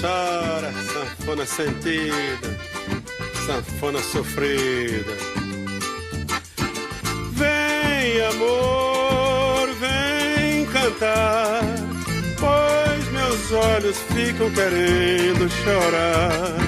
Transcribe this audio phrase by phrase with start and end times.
[0.00, 2.56] Chora, sanfona sentida,
[3.44, 5.12] sanfona sofrida.
[7.32, 11.64] Vem, amor, vem cantar,
[12.38, 16.58] pois meus olhos ficam querendo chorar.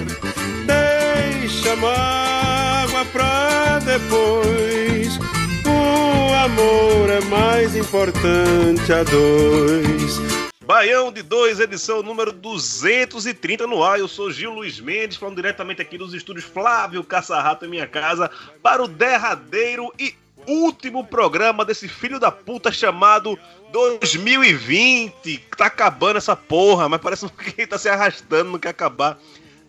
[0.67, 5.21] Deixa mágoa pra depois.
[5.67, 10.40] O amor é mais importante a dois.
[10.71, 13.99] Baião de 2, edição número 230 no ar.
[13.99, 18.31] Eu sou Gil Luiz Mendes, falando diretamente aqui dos estúdios Flávio Caçarrato em minha casa,
[18.63, 20.15] para o derradeiro e
[20.47, 23.37] último programa desse filho da puta chamado
[23.73, 25.39] 2020.
[25.57, 29.19] Tá acabando essa porra, mas parece que tá se arrastando, não quer acabar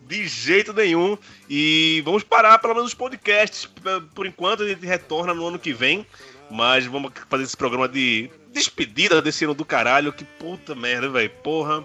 [0.06, 1.18] de jeito nenhum.
[1.50, 3.68] E vamos parar pelo menos os podcasts.
[4.14, 6.06] Por enquanto a gente retorna no ano que vem.
[6.48, 10.12] Mas vamos fazer esse programa de despedida desse ano do caralho.
[10.12, 11.30] Que puta merda, velho.
[11.42, 11.84] Porra.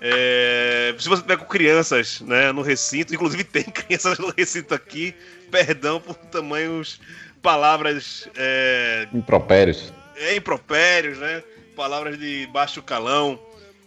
[0.00, 5.14] É, se você tiver com crianças né, no recinto, inclusive tem crianças no recinto aqui,
[5.48, 7.00] perdão por tamanhos
[7.40, 9.92] palavras é, Impropérios.
[10.16, 11.42] é, impropérios, né?
[11.76, 13.38] Palavras de baixo calão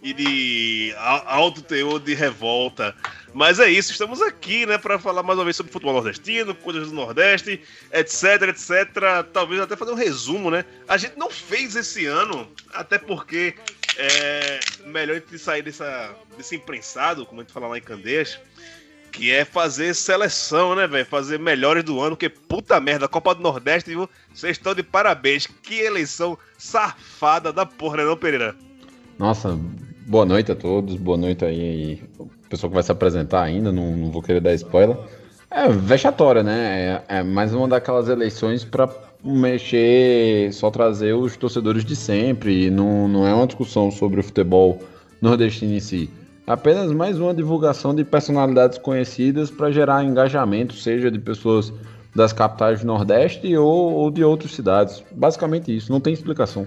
[0.06, 0.94] e de
[1.26, 2.94] alto teor de revolta.
[3.34, 6.90] Mas é isso, estamos aqui, né, para falar mais uma vez sobre futebol nordestino, coisas
[6.90, 7.60] do Nordeste,
[7.92, 9.26] etc, etc.
[9.32, 10.64] Talvez até fazer um resumo, né?
[10.86, 13.54] A gente não fez esse ano, até porque
[13.98, 18.38] é melhor a gente sair dessa, desse imprensado, como a gente fala lá em Candeias,
[19.10, 21.04] que é fazer seleção, né, velho?
[21.04, 24.08] Fazer melhores do ano, porque puta merda, Copa do Nordeste, viu?
[24.32, 25.46] Vocês estão de parabéns.
[25.46, 28.54] Que eleição safada da porra, né, não, Pereira?
[29.18, 29.58] Nossa,
[30.06, 32.02] boa noite a todos, boa noite aí.
[32.18, 34.96] O pessoal que vai se apresentar ainda, não, não vou querer dar spoiler.
[35.50, 37.02] É vexatória, né?
[37.08, 38.88] É, é mais uma daquelas eleições para
[39.24, 42.70] mexer, só trazer os torcedores de sempre.
[42.70, 44.80] Não, não é uma discussão sobre o futebol
[45.20, 46.08] nordestino em si.
[46.46, 51.72] Apenas mais uma divulgação de personalidades conhecidas para gerar engajamento, seja de pessoas
[52.14, 55.02] das capitais do Nordeste ou, ou de outras cidades.
[55.10, 56.66] Basicamente isso, não tem explicação.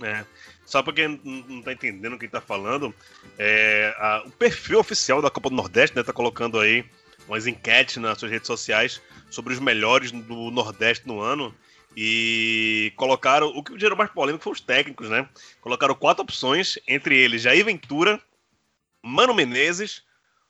[0.00, 0.24] É.
[0.66, 2.94] Só pra quem não tá entendendo o que tá falando,
[3.38, 6.84] é, a- o perfil oficial da Copa do Nordeste, né, tá colocando aí
[7.28, 11.54] umas enquetes nas suas redes sociais sobre os melhores do Nordeste no ano.
[11.96, 13.46] E colocaram.
[13.48, 15.28] O que gerou mais polêmica foi os técnicos, né?
[15.60, 18.20] Colocaram quatro opções, entre eles Jair Ventura,
[19.00, 20.02] Mano Menezes,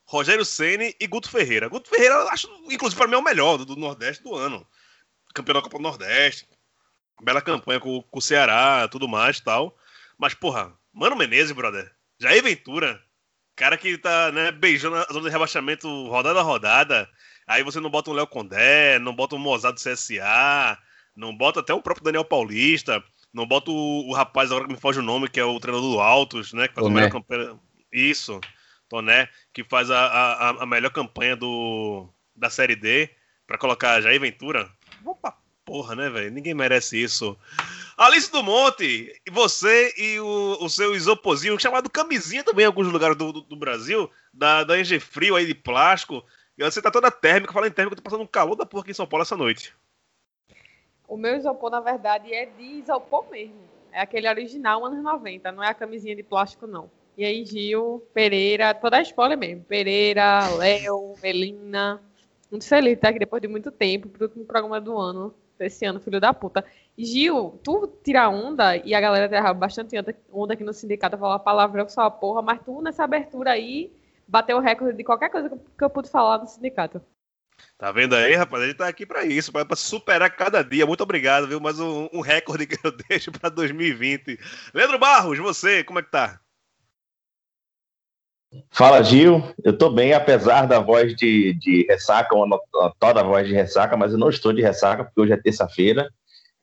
[0.06, 1.68] Rogério Ceni e Guto Ferreira.
[1.68, 4.66] Guto Ferreira, acho, inclusive, para mim é o melhor do, do Nordeste do ano.
[5.34, 6.48] Campeão da Copa do Nordeste.
[7.22, 9.76] Bela campanha com, com o Ceará, tudo mais tal.
[10.24, 11.92] Mas, porra, Mano Menezes, brother.
[12.18, 12.98] Jair Ventura.
[13.54, 17.06] Cara que tá, né, beijando a zona de rebaixamento rodada a rodada.
[17.46, 20.78] Aí você não bota um Léo Condé, não bota um Mozart do CSA,
[21.14, 23.04] não bota até o próprio Daniel Paulista,
[23.34, 25.90] não bota o, o rapaz agora que me foge o nome, que é o treinador
[25.90, 26.68] do Altos, né?
[26.68, 26.94] Que faz a Toné.
[27.02, 27.60] melhor campanha.
[27.92, 28.40] Isso,
[28.88, 33.10] Toné, que faz a, a, a melhor campanha do, da Série D
[33.46, 34.72] pra colocar Jair Ventura.
[35.20, 36.30] Pra porra, né, velho?
[36.30, 37.36] Ninguém merece isso.
[37.96, 43.16] Alice do Monte, você e o, o seu isopozinho, chamado camisinha também em alguns lugares
[43.16, 46.24] do, do, do Brasil, da, da Engie Frio aí de plástico.
[46.58, 48.90] E você tá toda térmica, falando em térmica, tô passando um calor da porra aqui
[48.90, 49.74] em São Paulo essa noite.
[51.08, 53.62] O meu isopor, na verdade, é de isopor mesmo.
[53.92, 56.90] É aquele original, anos 90, não é a camisinha de plástico, não.
[57.16, 59.62] E aí, Gil, Pereira, toda a spoiler mesmo.
[59.64, 62.02] Pereira, Léo, Melina.
[62.50, 66.00] Muito feliz estar aqui depois de muito tempo, pro último programa do ano, desse ano,
[66.00, 66.64] filho da puta.
[66.96, 69.96] Gil, tu tira onda, e a galera tira bastante
[70.32, 73.92] onda, aqui no sindicato, falar palavrão só a porra, mas tu, nessa abertura aí,
[74.26, 77.00] bateu o recorde de qualquer coisa que eu- pude falar no sindicato.
[77.78, 78.62] Tá vendo aí, rapaz?
[78.62, 80.86] A gente tá aqui pra isso, pra superar cada dia.
[80.86, 81.60] Muito obrigado, viu?
[81.60, 84.38] Mais um, um recorde que eu deixo pra 2020.
[84.72, 86.40] Leandro Barros, você, como é que tá?
[88.70, 89.42] Fala, Gil.
[89.62, 94.12] Eu tô bem, apesar da voz de, de ressaca, uma notória voz de ressaca, mas
[94.12, 96.08] eu não estou de ressaca, porque hoje é terça-feira.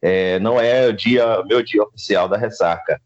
[0.02, 3.00] É, não é o dia, meu dia oficial da ressaca.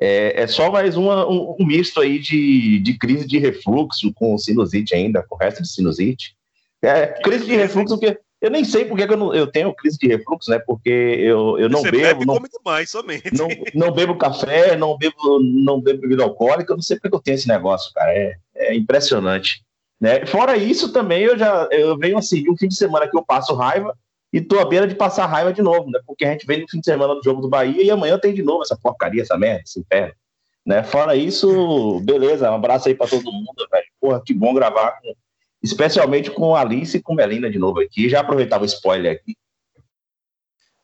[0.00, 4.36] É, é só mais uma- um, um misto aí de, de crise de refluxo com
[4.36, 6.34] sinusite ainda, com resto de sinusite.
[6.82, 9.96] É, crise de refluxo, porque Eu nem sei porque que eu, não, eu tenho crise
[9.96, 10.58] de refluxo, né?
[10.58, 12.02] Porque eu, eu não Você bebo.
[12.02, 13.32] bebe não, come demais, somente.
[13.32, 17.20] não, não bebo café, não bebo, não bebo bebida alcoólica, eu não sei porque eu
[17.20, 18.12] tenho esse negócio, cara.
[18.12, 19.64] É, é impressionante.
[20.00, 20.26] Né?
[20.26, 23.24] Fora isso, também eu já eu venho assim, de um fim de semana que eu
[23.24, 23.96] passo raiva
[24.32, 26.00] e tô à beira de passar raiva de novo, né?
[26.04, 28.34] Porque a gente vem no fim de semana do jogo do Bahia e amanhã tem
[28.34, 30.14] de novo essa porcaria, essa merda, esse inferno.
[30.66, 30.82] Né?
[30.82, 33.86] Fora isso, beleza, um abraço aí para todo mundo, velho.
[34.00, 35.14] Porra, que bom gravar com,
[35.62, 38.08] especialmente com Alice e com Melina de novo aqui.
[38.08, 39.36] Já aproveitava o spoiler aqui.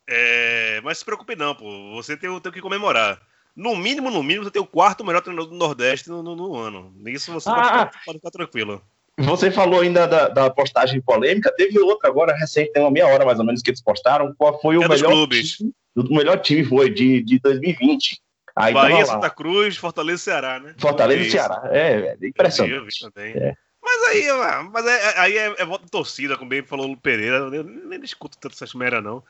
[0.09, 1.91] É, mas se preocupe não, pô.
[1.95, 3.21] Você tem, o- tem o que comemorar.
[3.55, 6.57] No mínimo, no mínimo, você tem o quarto melhor treinador do Nordeste no, no- no
[6.57, 6.93] ano.
[6.97, 7.87] Nisso você pode, Ah.
[7.87, 8.83] ficar, pode ficar tranquilo.
[9.21, 13.27] Você falou ainda da, da postagem polêmica, teve outra agora recente, tem uma meia hora
[13.27, 14.33] mais ou menos que eles postaram.
[14.39, 15.57] Qual foi o É dos melhor clubes.
[15.57, 15.73] time?
[15.97, 18.21] O melhor time foi de, de 2020.
[18.55, 20.75] Aí Bahia, Santa Cruz, Fortaleza e Ceará, né?
[20.79, 21.31] Fortaleza e.
[21.33, 21.63] Ceará.
[21.73, 22.75] É, é impressionante.
[22.77, 23.33] Eu vi também.
[23.37, 23.55] É.
[23.89, 26.97] Mas aí, ah, mas é, aí é, é voto de torcida, como bem falou o
[26.97, 27.39] Pereira.
[27.39, 29.25] Eu nem, discuto tanto essas merda, não.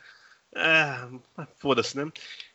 [0.53, 1.07] É,
[1.55, 2.11] Foda-se, né?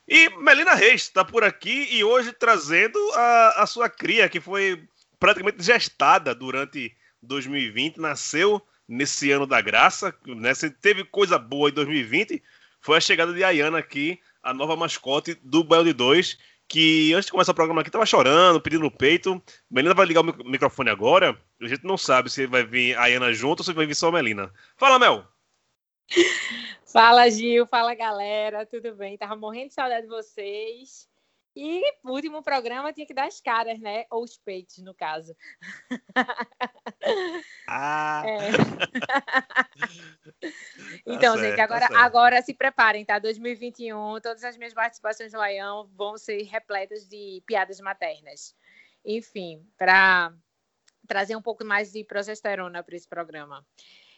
[0.07, 4.87] E Melina Reis está por aqui e hoje trazendo a, a sua cria, que foi
[5.19, 10.53] praticamente gestada durante 2020, nasceu nesse ano da graça, né?
[10.53, 12.43] Se teve coisa boa em 2020,
[12.83, 16.37] foi a chegada de Ayana aqui, a nova mascote do Belo de 2,
[16.69, 19.41] que antes de começar o programa aqui tava chorando, pedindo no peito.
[19.71, 21.39] Melina vai ligar o mic- microfone agora.
[21.61, 24.09] A gente não sabe se vai vir a Ayana junto ou se vai vir só
[24.09, 24.53] a Melina.
[24.77, 25.25] Fala, Mel!
[26.93, 27.67] Fala, Gil.
[27.67, 28.65] Fala, galera.
[28.65, 29.19] Tudo bem?
[29.19, 31.09] Tava morrendo de saudade de vocês.
[31.57, 34.07] E o último programa tinha que dar as caras, né?
[34.11, 35.37] Ou os peitos, no caso.
[37.69, 38.25] Ah!
[38.27, 38.51] É.
[41.07, 41.97] então, certo, gente, tá agora, certo.
[41.97, 43.21] agora se preparem, tá?
[43.21, 48.57] 2021, todas as minhas participações no Laião vão ser repletas de piadas maternas.
[49.05, 50.35] Enfim, para
[51.07, 53.65] trazer um pouco mais de progesterona para esse programa.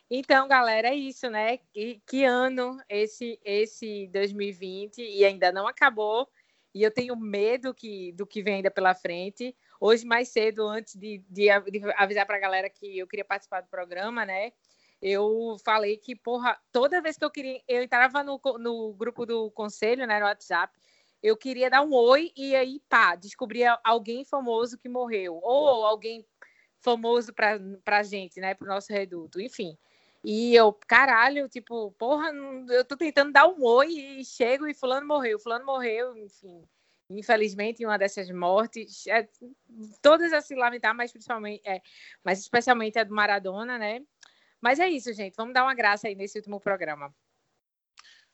[0.09, 1.59] Então, galera, é isso, né?
[1.73, 6.29] Que, que ano esse esse 2020 e ainda não acabou.
[6.77, 9.57] E eu tenho medo que, do que vem ainda pela frente.
[9.81, 13.25] Hoje, mais cedo, antes de, de, av- de avisar para a galera que eu queria
[13.25, 14.53] participar do programa, né?
[15.01, 17.63] Eu falei que, porra, toda vez que eu queria.
[17.67, 20.79] Eu entrava no, no grupo do conselho, né, no WhatsApp,
[21.23, 25.41] eu queria dar um oi e aí, pá, descobria alguém famoso que morreu.
[25.43, 26.27] Ou alguém
[26.83, 29.79] famoso pra, pra gente, né, pro nosso reduto, enfim.
[30.29, 32.33] E eu, caralho, tipo, porra,
[32.71, 36.65] eu tô tentando dar um oi e chego e fulano morreu, fulano morreu, enfim.
[37.09, 39.29] Infelizmente, uma dessas mortes, é,
[40.03, 41.81] todas a se lamentar, mas principalmente, é,
[42.25, 44.01] mas especialmente a do Maradona, né?
[44.61, 45.37] Mas é isso, gente.
[45.37, 47.15] Vamos dar uma graça aí nesse último programa.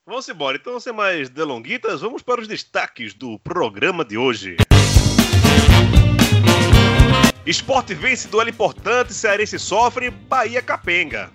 [0.03, 0.57] Vamos embora.
[0.57, 4.57] Então, sem mais delonguitas, vamos para os destaques do programa de hoje.
[7.45, 11.31] Esporte vence duelo importante, Cearense sofre, Bahia capenga.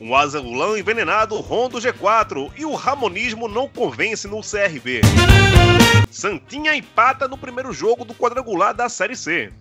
[0.00, 5.02] Um azulão envenenado ronda o G4 e o Ramonismo não convence no CRB.
[6.10, 9.52] Santinha empata no primeiro jogo do quadrangular da Série C.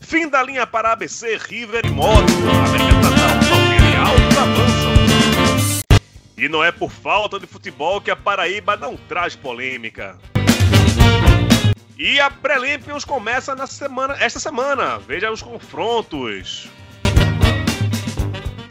[0.00, 2.30] Fim da linha para ABC, River e Moto.
[3.80, 4.92] E Alto avançam.
[6.36, 10.18] E não é por falta de futebol que a Paraíba não traz polêmica.
[11.98, 14.98] E a Pré-Lampions começa na semana, esta semana.
[14.98, 16.68] Veja os confrontos.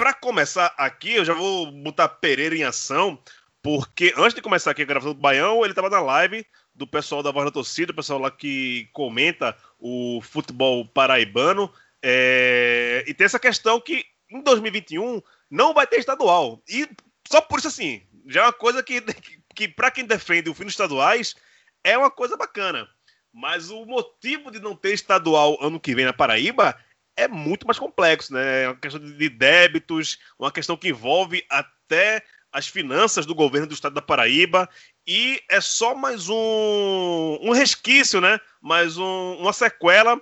[0.02, 3.20] Para começar aqui, eu já vou botar Pereira em ação,
[3.62, 6.44] porque antes de começar aqui a gravação do Baião, ele estava na live
[6.74, 11.72] do pessoal da Voz da Torcida, o pessoal lá que comenta o futebol paraibano.
[12.02, 15.22] É, E tem essa questão que em 2021
[15.52, 16.64] não vai ter estadual.
[16.68, 16.90] E
[17.28, 19.04] só por isso, assim, já é uma coisa que,
[19.56, 21.36] que para quem defende o fim dos estaduais,
[21.84, 22.90] é uma coisa bacana.
[23.32, 26.76] Mas o motivo de não ter estadual ano que vem na Paraíba
[27.22, 28.64] é muito mais complexo, né?
[28.64, 33.74] É uma questão de débitos, uma questão que envolve até as finanças do governo do
[33.74, 34.70] estado da Paraíba
[35.08, 38.40] e é só mais um, um resquício, né?
[38.62, 40.20] Mais um- uma sequela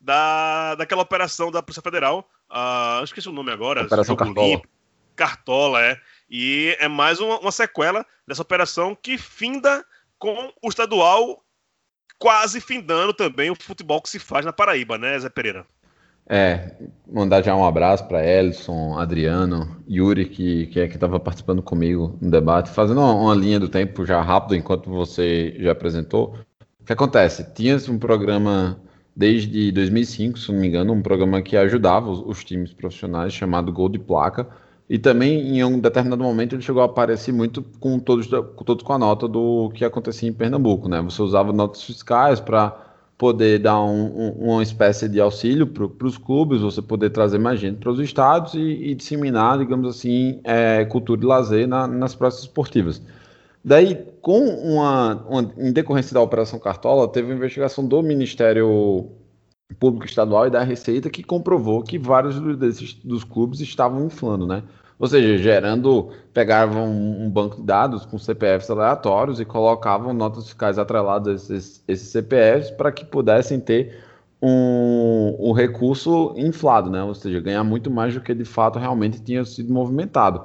[0.00, 2.28] da, daquela operação da Polícia Federal.
[2.98, 3.82] Eu esqueci o nome agora.
[3.82, 4.62] Operação Cartola.
[5.16, 6.00] Cartola, é.
[6.30, 9.84] E é mais uma, uma sequela dessa operação que finda
[10.18, 11.42] com o estadual
[12.18, 15.66] quase findando também o futebol que se faz na Paraíba, né, Zé Pereira?
[16.28, 16.72] É,
[17.10, 22.16] mandar já um abraço para Elson, Adriano, Yuri, que, que é que estava participando comigo
[22.20, 26.34] no debate, fazendo uma, uma linha do tempo já rápido, enquanto você já apresentou.
[26.80, 27.44] O que acontece?
[27.54, 28.80] Tinha-se um programa
[29.14, 33.72] desde 2005, se não me engano, um programa que ajudava os, os times profissionais, chamado
[33.72, 34.48] Gol de Placa,
[34.88, 38.84] e também em um determinado momento ele chegou a aparecer muito com todos, com todos
[38.84, 41.00] com a nota do que acontecia em Pernambuco, né?
[41.02, 42.91] Você usava notas fiscais para
[43.22, 47.60] poder dar um, um, uma espécie de auxílio para os clubes, você poder trazer mais
[47.60, 52.16] gente para os estados e, e, disseminar, digamos assim, é, cultura de lazer na, nas
[52.16, 53.00] praças esportivas.
[53.64, 59.12] Daí, com uma, uma, em decorrência da Operação Cartola, teve uma investigação do Ministério
[59.78, 64.64] Público Estadual e da Receita que comprovou que vários desses, dos clubes estavam inflando, né?
[65.02, 70.78] Ou seja, gerando, pegavam um banco de dados com CPFs aleatórios e colocavam notas fiscais
[70.78, 74.00] atreladas a esses, esses CPFs para que pudessem ter
[74.40, 77.02] um, um recurso inflado, né?
[77.02, 80.44] Ou seja, ganhar muito mais do que de fato realmente tinha sido movimentado.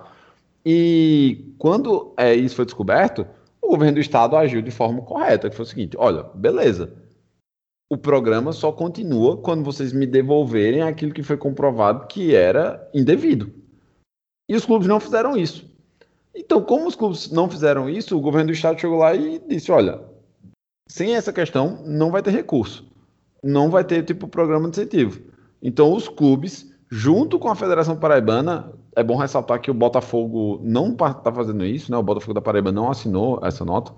[0.66, 3.28] E quando é, isso foi descoberto,
[3.62, 6.92] o governo do estado agiu de forma correta, que foi o seguinte: olha, beleza,
[7.92, 13.57] o programa só continua quando vocês me devolverem aquilo que foi comprovado que era indevido.
[14.48, 15.66] E os clubes não fizeram isso.
[16.34, 19.72] Então, como os clubes não fizeram isso, o governo do estado chegou lá e disse:
[19.72, 20.02] olha,
[20.88, 22.86] sem essa questão, não vai ter recurso.
[23.44, 25.20] Não vai ter tipo programa de incentivo.
[25.62, 30.92] Então, os clubes, junto com a Federação Paraibana, é bom ressaltar que o Botafogo não
[30.92, 31.98] está fazendo isso, né?
[31.98, 33.92] O Botafogo da Paraíba não assinou essa nota.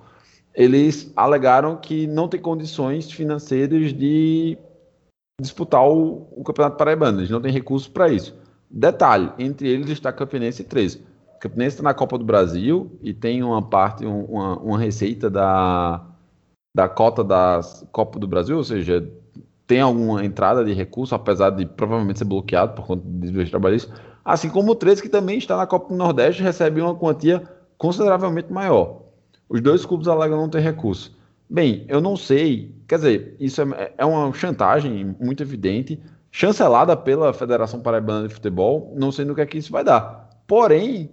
[0.53, 4.57] Eles alegaram que não tem condições financeiras de
[5.39, 7.19] disputar o, o Campeonato Paraibano.
[7.19, 8.35] Eles não têm recursos para isso.
[8.69, 11.03] Detalhe, entre eles está Campinense 13.
[11.39, 16.05] Campinense está na Copa do Brasil e tem uma parte, uma, uma receita da,
[16.75, 17.61] da cota da
[17.91, 19.09] Copa do Brasil, ou seja,
[19.65, 23.99] tem alguma entrada de recurso, apesar de provavelmente ser bloqueado por conta de desvios trabalhistas,
[24.23, 27.41] assim como o 13, que também está na Copa do Nordeste, recebe uma quantia
[27.77, 29.03] consideravelmente maior.
[29.47, 31.17] Os dois clubes alegam não ter recurso.
[31.49, 35.99] Bem, eu não sei, quer dizer, isso é, é uma chantagem muito evidente,
[36.31, 40.29] chancelada pela Federação Paraibana de Futebol, não sei no que é que isso vai dar.
[40.48, 41.09] Porém,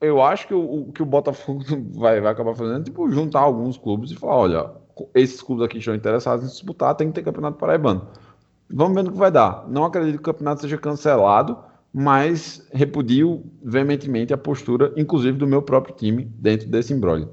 [0.00, 3.76] eu acho que o, que o Botafogo vai, vai acabar fazendo é tipo, juntar alguns
[3.76, 4.70] clubes e falar: olha,
[5.14, 8.08] esses clubes aqui estão interessados em disputar, tem que ter campeonato paraibano.
[8.68, 9.64] Vamos ver no que vai dar.
[9.68, 11.56] Não acredito que o campeonato seja cancelado,
[11.92, 17.30] mas repudio veementemente a postura, inclusive do meu próprio time, dentro desse embrólio.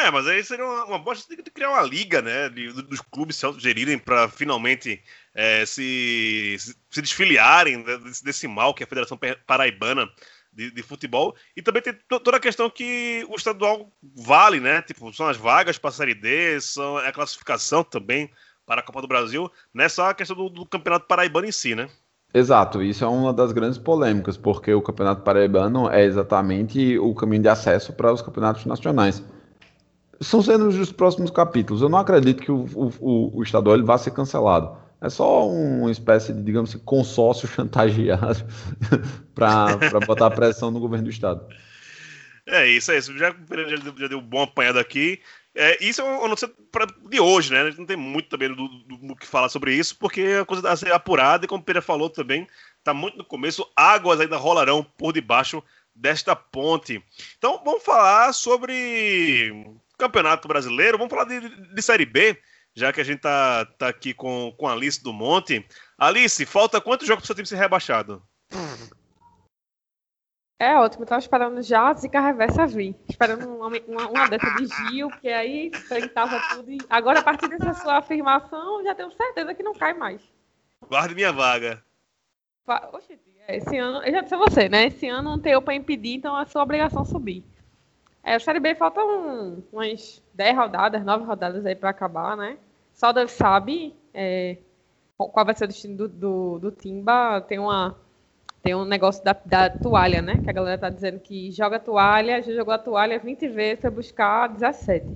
[0.00, 2.48] É, mas aí seria uma, uma de criar uma liga, né?
[2.48, 5.02] De, dos clubes se autogerirem para finalmente
[5.34, 10.08] é, se, se, desfiliarem desse, desse, mal que é a Federação Paraibana
[10.50, 11.36] de, de, Futebol.
[11.54, 14.80] E também tem toda a questão que o estadual vale, né?
[14.80, 18.30] Tipo, são as vagas para a Série D, são é a classificação também
[18.64, 21.52] para a Copa do Brasil, não é só a questão do, do Campeonato Paraibano em
[21.52, 21.90] si, né?
[22.32, 27.42] Exato, isso é uma das grandes polêmicas, porque o Campeonato Paraibano é exatamente o caminho
[27.42, 29.22] de acesso para os campeonatos nacionais
[30.20, 31.82] são cenas dos próximos capítulos.
[31.82, 32.66] Eu não acredito que o,
[33.00, 34.76] o, o estadual ele vá ser cancelado.
[35.00, 38.44] É só uma espécie de, digamos assim, consórcio chantageado
[39.34, 41.46] para botar pressão no governo do estado.
[42.46, 43.16] É isso, é isso.
[43.16, 45.20] Já, já, deu um bom apanhado aqui.
[45.54, 46.52] É, isso é uma notícia
[47.08, 47.62] de hoje, né?
[47.62, 50.44] A gente não tem muito também do, do, do, que falar sobre isso, porque a
[50.44, 52.46] coisa está ser apurada e, como o Pereira falou também,
[52.78, 53.68] está muito no começo.
[53.74, 55.62] Águas ainda rolarão por debaixo
[55.94, 57.02] desta ponte.
[57.36, 60.98] Então, vamos falar sobre Campeonato Brasileiro.
[60.98, 62.36] Vamos falar de, de Série B,
[62.74, 65.64] já que a gente tá, tá aqui com, com a Alice do Monte.
[65.98, 68.22] Alice, falta quantos jogos para o seu time ser rebaixado?
[70.58, 72.94] É ótimo, tava esperando já a Zica Reversa vir.
[73.08, 76.70] Esperando uma, uma, uma dessa de Gil, que aí tentava tudo.
[76.70, 76.78] E...
[76.90, 80.20] Agora, a partir dessa sua afirmação, já tenho certeza que não cai mais.
[80.86, 81.82] Guarde minha vaga.
[82.92, 84.86] Oxe, esse ano, eu já disse a você, né?
[84.86, 87.42] Esse ano não tem eu para impedir, então é sua obrigação subir.
[88.22, 92.58] É, a Série B faltam umas 10 rodadas, 9 rodadas aí para acabar, né?
[92.92, 94.58] Só Deus sabe é,
[95.16, 97.40] qual vai ser o destino do, do, do, Timba.
[97.40, 97.96] Tem, uma,
[98.62, 100.34] tem um negócio da, da toalha, né?
[100.42, 103.90] Que a galera tá dizendo que joga toalha, já jogou a toalha 20 vezes para
[103.90, 105.06] buscar 17.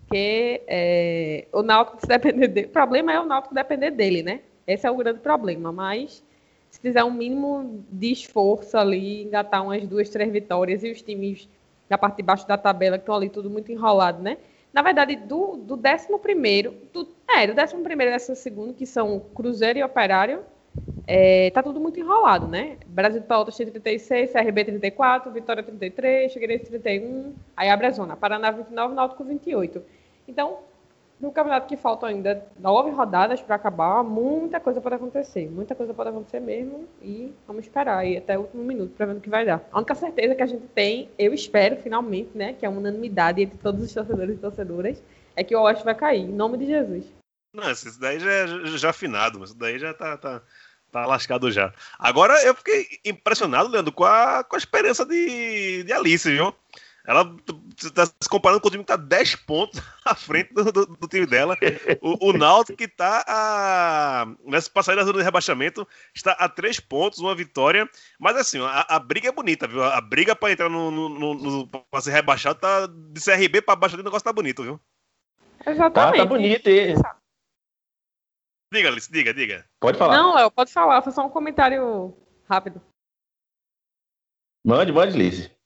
[0.00, 2.66] Porque é, o Náutico, se depender dele...
[2.66, 4.40] O problema é o Náutico depender dele, né?
[4.66, 5.70] Esse é o grande problema.
[5.70, 6.24] Mas
[6.70, 11.48] se fizer um mínimo de esforço ali, engatar umas duas, três vitórias e os times
[11.88, 14.38] da parte de baixo da tabela, que estão ali tudo muito enrolado, né?
[14.72, 16.08] Na verdade, do, do 11
[16.92, 20.44] do, é, do 11 primeiro e 12 que são Cruzeiro e Operário,
[21.06, 22.76] é, tá tudo muito enrolado, né?
[22.86, 28.16] Brasil de Pelotas tem 36, CRB 34, Vitória 33, Figueirense 31, aí abre a zona.
[28.16, 29.82] Paraná 29, Náutico 28.
[30.28, 30.58] Então,
[31.20, 35.50] no campeonato que faltam ainda nove rodadas para acabar, muita coisa pode acontecer.
[35.50, 36.88] Muita coisa pode acontecer mesmo.
[37.02, 39.66] E vamos esperar aí até o último minuto para ver o que vai dar.
[39.72, 43.42] A única certeza que a gente tem, eu espero finalmente, né, que é uma unanimidade
[43.42, 45.02] entre todos os torcedores e torcedoras,
[45.34, 47.04] é que o Oeste vai cair, em nome de Jesus.
[47.52, 48.46] Não, isso daí já é
[48.76, 50.42] já afinado, mas isso daí já tá, tá,
[50.92, 51.72] tá lascado já.
[51.98, 56.54] Agora eu fiquei impressionado, Leandro, com a, com a experiência de, de Alice, viu?
[57.08, 57.34] Ela
[57.82, 61.08] está se comparando com o time que está 10 pontos à frente do, do, do
[61.08, 61.56] time dela.
[62.02, 66.80] O, o Náutico que está a, nessa passagem da zona de rebaixamento está a 3
[66.80, 67.88] pontos, uma vitória.
[68.20, 69.82] Mas assim, a, a briga é bonita, viu?
[69.82, 73.74] A briga para entrar no, no, no, no para ser rebaixado tá de CRB para
[73.74, 74.78] baixo do negócio tá bonito, viu?
[75.66, 76.18] Exatamente.
[76.18, 76.68] Tá, tá bonito.
[76.68, 76.94] E...
[78.70, 79.64] Diga, Alice, diga, diga.
[79.80, 80.14] Pode falar.
[80.14, 81.00] Não, Léo, pode falar.
[81.00, 82.14] Foi só um comentário
[82.46, 82.82] rápido.
[84.62, 85.57] Mande, mande, Liz.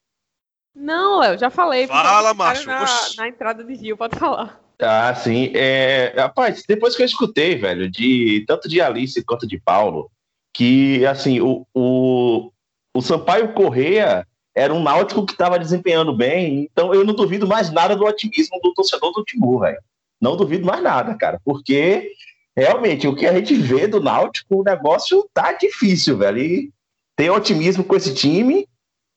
[0.74, 1.86] Não, Léo, já falei.
[1.86, 2.66] Fala, macho.
[2.66, 2.86] Na,
[3.16, 4.60] na, entrada de Gil, pode falar.
[4.80, 5.52] Ah, sim.
[5.54, 10.10] É, rapaz, depois que eu escutei, velho, de tanto de Alice quanto de Paulo,
[10.52, 12.50] que assim, o, o,
[12.94, 17.70] o Sampaio Correia era um náutico que estava desempenhando bem, então eu não duvido mais
[17.70, 19.80] nada do otimismo do torcedor do Timur, velho.
[20.20, 22.12] Não duvido mais nada, cara, porque
[22.56, 26.38] realmente o que a gente vê do Náutico, o negócio tá difícil, velho.
[26.38, 26.70] E
[27.16, 28.68] ter otimismo com esse time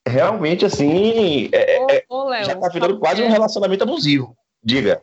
[0.08, 4.38] realmente, assim, é, ô, é, ô, Léo, já tá virando quase um relacionamento abusivo.
[4.64, 5.02] Diga.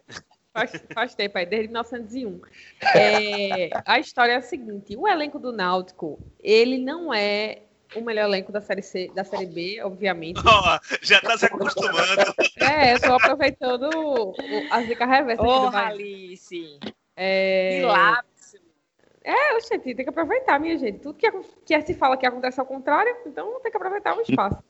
[0.52, 2.40] Faz, faz tempo aí, desde 1901.
[2.94, 7.62] É, a história é a seguinte: o elenco do Náutico, ele não é
[7.96, 10.40] o melhor elenco da série C, da série B, obviamente.
[10.40, 12.34] Oh, já tá se acostumando.
[12.58, 14.34] É, eu tô aproveitando o,
[14.70, 15.42] a zica reversa.
[15.42, 16.78] Ô, oh, Alice!
[17.16, 17.82] É...
[17.84, 18.56] Lápis!
[19.24, 20.98] É, gente, tem que aproveitar, minha gente.
[20.98, 21.30] Tudo que,
[21.64, 24.62] que se fala que acontece ao contrário, então tem que aproveitar o espaço.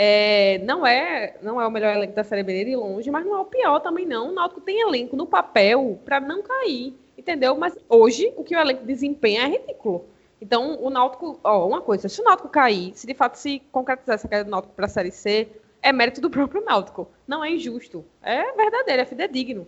[0.00, 3.34] É, não é não é o melhor elenco da Série B de longe, mas não
[3.34, 4.28] é o pior também não.
[4.28, 7.56] O Náutico tem elenco no papel para não cair, entendeu?
[7.56, 10.04] Mas hoje o que o elenco desempenha é ridículo.
[10.40, 14.14] Então o Náutico, ó, uma coisa, se o Náutico cair, se de fato se concretizar
[14.14, 15.48] essa queda do Náutico para a Série C,
[15.82, 17.08] é mérito do próprio Náutico.
[17.26, 19.66] Não é injusto, é verdadeiro, é fidedigno.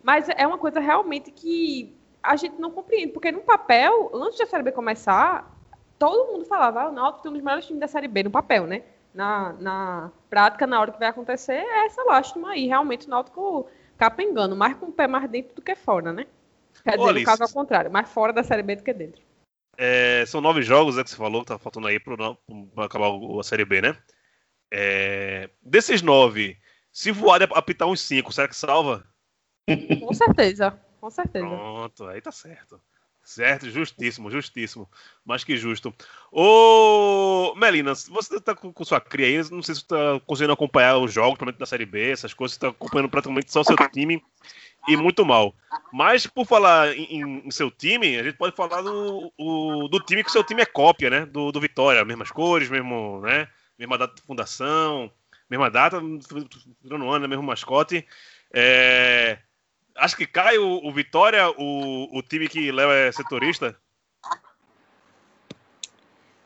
[0.00, 4.46] Mas é uma coisa realmente que a gente não compreende, porque no papel, antes da
[4.46, 5.52] Série B começar,
[5.98, 8.30] todo mundo falava, ah, o Náutico tem um dos melhores times da Série B no
[8.30, 8.84] papel, né?
[9.14, 12.66] Na, na prática, na hora que vai acontecer, é essa lástima aí.
[12.66, 16.26] Realmente o Náutico capengando, mais com o pé mais dentro do que fora, né?
[16.82, 19.22] Quer dizer, no caso ao contrário, mais fora da Série B do que dentro.
[19.76, 22.14] É, são nove jogos é que você falou, que tá faltando aí para
[22.84, 23.96] acabar a Série B, né?
[24.72, 26.58] É, desses nove,
[26.90, 29.04] se voar apitar uns cinco, será que salva?
[30.00, 31.46] Com certeza, com certeza.
[31.46, 32.80] Pronto, aí tá certo.
[33.24, 34.90] Certo, justíssimo, justíssimo.
[35.24, 35.94] Mais que justo.
[36.30, 40.98] Ô, Melina, você tá com, sua cria aí, não sei se você tá conseguindo acompanhar
[40.98, 43.76] os jogos, principalmente da Série B, essas coisas, você tá acompanhando praticamente só o seu
[43.90, 44.22] time
[44.88, 45.54] e muito mal.
[45.92, 50.24] Mas, por falar em, em seu time, a gente pode falar do, o, do time
[50.24, 51.26] que o seu time é cópia, né?
[51.26, 53.48] Do, do Vitória, mesmas cores, mesmo, né?
[53.78, 55.10] Mesma data de fundação,
[55.48, 56.00] mesma data,
[56.82, 57.28] virando ano, né?
[57.28, 58.06] mesmo mascote.
[58.52, 59.38] É...
[59.96, 63.78] Acho que cai o, o Vitória, o, o time que Léo é setorista?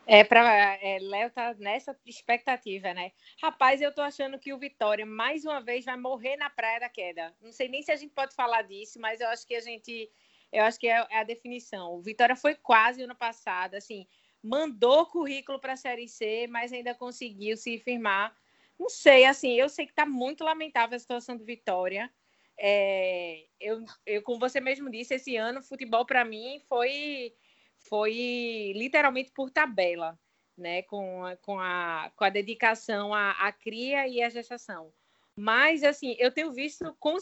[0.08, 3.10] É, para é, Léo tá nessa expectativa, né?
[3.42, 6.88] Rapaz, eu tô achando que o Vitória, mais uma vez, vai morrer na praia da
[6.88, 7.34] queda.
[7.42, 10.08] Não sei nem se a gente pode falar disso, mas eu acho que a gente.
[10.52, 11.92] Eu acho que é, é a definição.
[11.92, 14.06] O Vitória foi quase ano passado, assim,
[14.40, 18.32] mandou currículo para a Série C, mas ainda conseguiu se firmar.
[18.78, 22.08] Não sei, assim, eu sei que tá muito lamentável a situação do Vitória.
[22.58, 27.34] É, eu, eu, como você mesmo disse, esse ano futebol para mim foi,
[27.78, 30.18] foi literalmente por tabela,
[30.56, 30.82] né?
[30.82, 34.92] Com, a, com, a, com a dedicação à, à cria e à gestação.
[35.36, 37.16] Mas, assim, eu tenho visto com,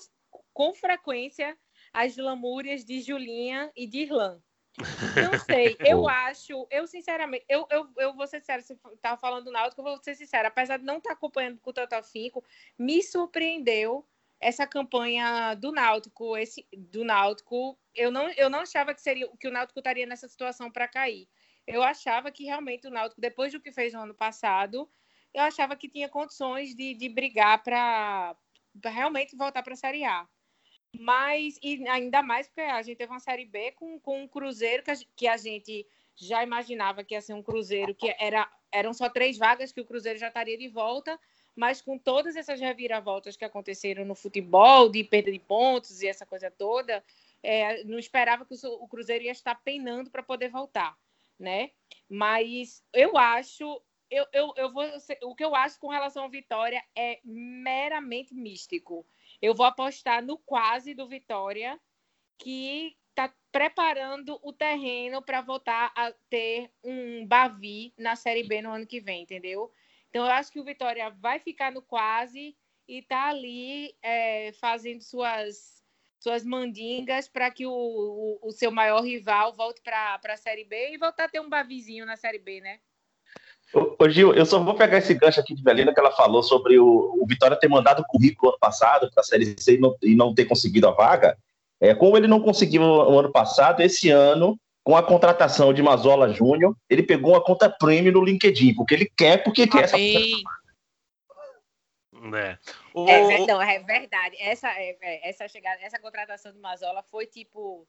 [0.53, 1.59] com frequência
[1.92, 4.40] as lamúrias de Julinha e de Irlan.
[5.23, 9.44] Não sei, eu acho, eu sinceramente, eu, eu, eu vou ser sincera, você estava falando
[9.44, 12.44] do Náutico, eu vou ser sincera, apesar de não estar acompanhando com tanto afinco,
[12.77, 14.05] me surpreendeu
[14.44, 19.48] essa campanha do Náutico, esse do Náutico, eu não, eu não achava que seria que
[19.48, 21.26] o Náutico estaria nessa situação para cair.
[21.66, 24.87] Eu achava que realmente o Náutico, depois do que fez no ano passado,
[25.33, 28.37] eu achava que tinha condições de, de brigar para
[28.85, 30.28] realmente voltar para a Série A.
[31.00, 34.83] Mas, e ainda mais porque a gente teve uma Série B com, com um Cruzeiro
[34.83, 38.92] que a, que a gente já imaginava que ia ser um Cruzeiro que era, eram
[38.92, 41.18] só três vagas que o Cruzeiro já estaria de volta,
[41.55, 46.27] mas com todas essas reviravoltas que aconteceram no futebol, de perda de pontos e essa
[46.27, 47.05] coisa toda,
[47.43, 50.97] é, não esperava que o, Cruzeiro ia estar penando para poder voltar,
[51.38, 51.71] né?
[52.09, 54.85] Mas eu acho, eu, eu, eu vou,
[55.23, 59.07] o que eu acho com relação ao Vitória é meramente místico.
[59.40, 61.79] Eu vou apostar no quase do Vitória,
[62.38, 68.73] que está preparando o terreno para voltar a ter um Bavi na Série B no
[68.73, 69.73] ano que vem, entendeu?
[70.14, 72.55] Então, eu acho que o Vitória vai ficar no quase
[72.87, 75.83] e tá ali é, fazendo suas,
[76.20, 80.92] suas mandingas para que o, o, o, seu maior rival volte para a Série B
[80.92, 82.79] e voltar a ter um bavizinho na Série B, né?
[83.74, 86.79] Ô, Gil, eu só vou pegar esse gancho aqui de Belina que ela falou sobre
[86.79, 89.96] o, o Vitória ter mandado o currículo ano passado para a Série C e não,
[90.00, 91.37] e não, ter conseguido a vaga.
[91.81, 96.33] É, como ele não conseguiu o ano passado, esse ano, com a contratação de Mazola
[96.33, 99.99] Júnior, ele pegou uma conta premium no LinkedIn, porque ele quer, porque quer essa
[102.37, 102.59] é.
[102.94, 103.09] O...
[103.09, 104.37] É, não, é verdade.
[104.38, 107.87] Essa, é, é, essa chegada, essa contratação do Mazola foi tipo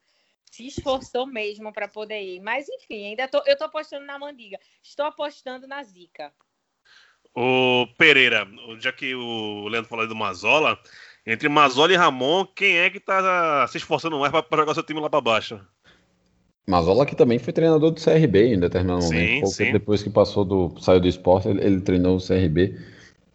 [0.51, 2.39] se esforçou mesmo para poder ir.
[2.39, 4.57] Mas enfim, ainda tô, eu tô apostando na Mandiga.
[4.81, 6.33] Estou apostando na Zica.
[7.35, 8.47] O Pereira,
[8.79, 10.79] já que o Leandro falou do Mazola,
[11.25, 15.01] entre Mazola e Ramon, quem é que tá se esforçando mais para jogar seu time
[15.01, 15.59] lá para baixo?
[16.67, 19.41] Mazola que também foi treinador do CRB em determinado sim, momento.
[19.41, 19.71] Pouco sim.
[19.71, 22.75] depois que passou do saiu do esporte, ele, ele treinou o CRB.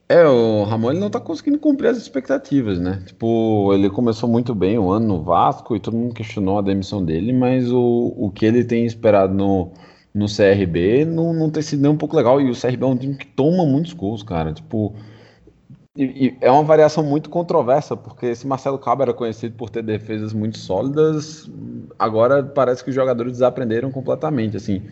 [0.09, 3.01] É, o Ramon ele não tá conseguindo cumprir as expectativas, né?
[3.07, 7.05] Tipo, ele começou muito bem o ano no Vasco e todo mundo questionou a demissão
[7.05, 9.71] dele, mas o, o que ele tem esperado no,
[10.12, 12.40] no CRB não, não tem sido nem um pouco legal.
[12.40, 14.53] E o CRB é um time que toma muitos gols, cara.
[14.53, 14.93] Tipo,
[15.96, 19.83] e, e é uma variação muito controversa, porque esse Marcelo Cabo era conhecido por ter
[19.83, 21.50] defesas muito sólidas,
[21.98, 24.83] agora parece que os jogadores desaprenderam completamente, assim.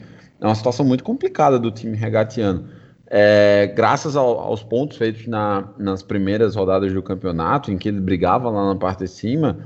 [0.40, 2.68] É uma situação muito complicada do time regatiano.
[3.10, 8.00] É, graças ao, aos pontos feitos na, nas primeiras rodadas do campeonato, em que ele
[8.00, 9.58] brigava lá na parte de cima,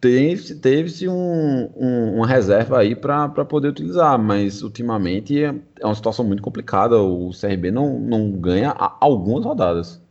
[0.00, 5.94] teve-se teve um, um, uma reserva aí para poder utilizar, mas ultimamente é, é, uma
[5.94, 6.98] situação muito complicada.
[7.00, 10.05] O CRB não, não ganha algumas rodadas.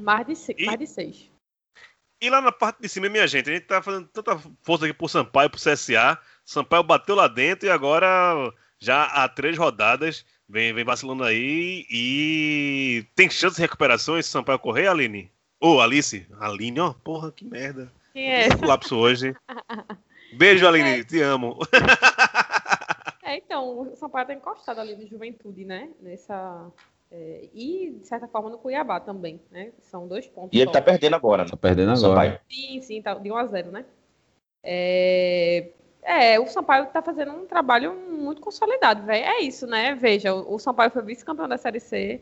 [0.00, 1.30] Mais de, seis, e, mais de seis.
[2.20, 4.94] E lá na parte de cima, minha gente, a gente tá fazendo tanta força aqui
[4.94, 6.18] pro Sampaio, pro CSA.
[6.44, 13.06] Sampaio bateu lá dentro e agora já há três rodadas Vem, vem vacilando aí e
[13.14, 15.30] tem chance de recuperação esse Sampaio Correia, Aline?
[15.60, 16.26] Ô, oh, Alice.
[16.40, 17.92] Aline, ó, porra, que merda.
[18.12, 18.48] Quem é?
[18.66, 19.32] Lapso hoje.
[20.36, 21.04] Beijo, Aline, é.
[21.04, 21.56] te amo.
[23.22, 25.88] É, então, o Sampaio tá encostado ali no Juventude, né?
[26.00, 26.72] Nessa.
[27.12, 29.72] É, e, de certa forma, no Cuiabá também, né?
[29.80, 30.50] São dois pontos.
[30.52, 31.50] E ele tá perdendo agora, né?
[31.50, 32.40] Tá perdendo agora.
[32.48, 33.84] Sim, sim, tá de 1 a 0 né?
[34.62, 35.70] É,
[36.02, 39.24] é, o Sampaio está fazendo um trabalho muito consolidado, velho.
[39.24, 39.94] É isso, né?
[39.94, 42.20] Veja, o, Sampaio foi vice-campeão da Série C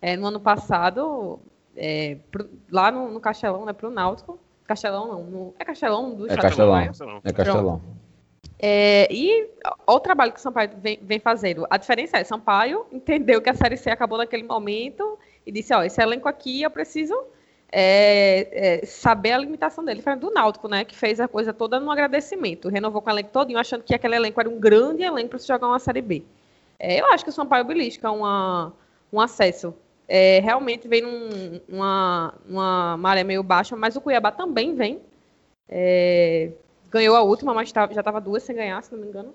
[0.00, 1.40] é, no ano passado,
[1.76, 3.72] é, pro, lá no, no, Castelão, né?
[3.72, 4.38] Pro Náutico.
[4.64, 6.78] Castelão não, no, é Castelão do é Castelão,
[7.24, 7.82] É Castelão.
[8.60, 9.48] É, e
[9.86, 11.66] olha o trabalho que o Sampaio vem, vem, fazendo.
[11.70, 15.82] A diferença é, Sampaio entendeu que a Série C acabou naquele momento e disse, ó,
[15.82, 17.14] esse elenco aqui eu preciso
[17.70, 20.02] é, é, saber a limitação dele.
[20.02, 20.84] Foi do Náutico, né?
[20.84, 22.68] Que fez a coisa toda no agradecimento.
[22.68, 25.46] Renovou com o elenco todinho, achando que aquele elenco era um grande elenco para se
[25.46, 26.24] jogar uma Série B.
[26.78, 28.72] É, eu acho que o São Paulo belisca uma,
[29.12, 29.74] um acesso.
[30.08, 35.00] É, realmente vem num, uma, uma maré meio baixa, mas o Cuiabá também vem.
[35.68, 36.50] É,
[36.90, 39.28] ganhou a última, mas tá, já estava duas sem ganhar, se não me engano.
[39.28, 39.34] Não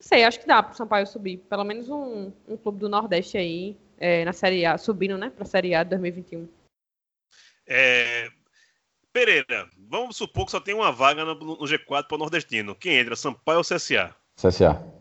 [0.00, 1.38] sei, acho que dá para o Sampaio subir.
[1.48, 5.30] Pelo menos um, um clube do Nordeste aí, é, na Série A, subindo, né?
[5.30, 6.48] Para a Série A de 2021.
[7.66, 8.28] É...
[9.12, 12.74] Pereira, vamos supor que só tem uma vaga no, no G4 para o Nordestino.
[12.74, 14.14] Quem entra, Sampaio ou CSA?
[14.36, 14.96] CSA.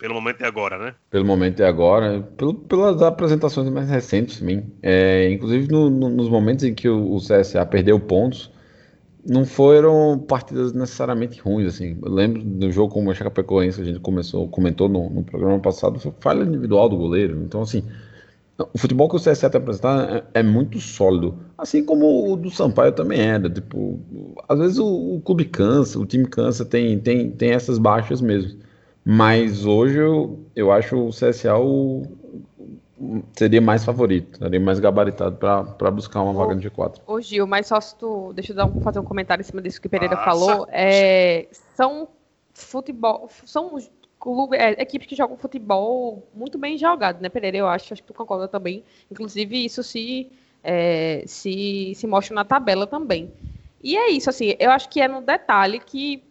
[0.00, 0.94] Pelo momento é agora, né?
[1.10, 2.22] Pelo momento é agora.
[2.22, 4.64] Pelo, pelas apresentações mais recentes, sim.
[4.82, 8.50] É, inclusive no, no, nos momentos em que o, o, CSA perdeu pontos,
[9.26, 11.96] não foram partidas necessariamente ruins, assim.
[12.02, 15.58] Eu lembro do jogo com o Chapecoense que a gente começou, comentou no, no programa
[15.58, 17.42] passado, foi falha individual do goleiro.
[17.42, 17.84] Então, assim,
[18.72, 22.50] o futebol que o CSA está apresentando é, é, muito sólido, assim como o do
[22.50, 23.48] Sampaio também era.
[23.48, 23.98] Tipo,
[24.48, 28.58] às vezes o, o, clube cansa, o time cansa, tem, tem, tem essas baixas mesmo.
[29.04, 32.02] Mas hoje eu, eu acho o CSA o,
[33.32, 37.00] seria mais favorito, seria mais gabaritado para buscar uma ô, vaga no G4.
[37.06, 38.32] Ô Gil, mas só se tu.
[38.34, 40.24] Deixa eu dar um, fazer um comentário em cima disso que o Pereira Nossa.
[40.24, 40.66] falou.
[40.70, 42.08] É, são
[42.52, 43.28] futebol.
[43.44, 43.78] São
[44.18, 47.56] clube, é, equipes que jogam futebol muito bem jogado, né, Pereira?
[47.56, 48.84] Eu acho, acho que tu concorda também.
[49.10, 50.30] Inclusive, isso se,
[50.62, 53.32] é, se, se mostra na tabela também.
[53.82, 56.22] E é isso, assim, eu acho que é no detalhe que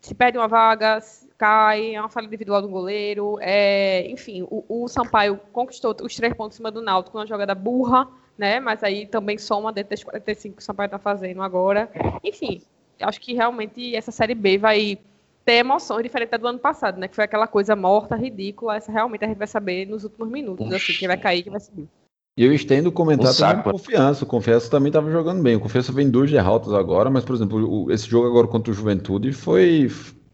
[0.00, 1.00] se perde uma vaga,
[1.38, 6.34] cai, é uma falha individual do goleiro, é, enfim, o, o Sampaio conquistou os três
[6.34, 10.02] pontos em cima do Náutico uma jogada burra, né, mas aí também soma dentro das
[10.04, 11.90] 45 que o Sampaio está fazendo agora.
[12.22, 12.62] Enfim,
[13.00, 14.98] acho que realmente essa Série B vai
[15.46, 17.06] ter emoções diferentes da do ano passado, né?
[17.06, 18.76] Que foi aquela coisa morta, ridícula.
[18.76, 21.60] Essa realmente a gente vai saber nos últimos minutos, assim, quem vai cair, quem vai
[21.60, 21.88] subir.
[22.36, 24.24] E eu estendo o comentário também confiança.
[24.24, 25.56] O Confiança também estava jogando bem.
[25.56, 29.32] O Confiança vem duas derrotas agora, mas, por exemplo, esse jogo agora contra o Juventude
[29.32, 29.88] foi,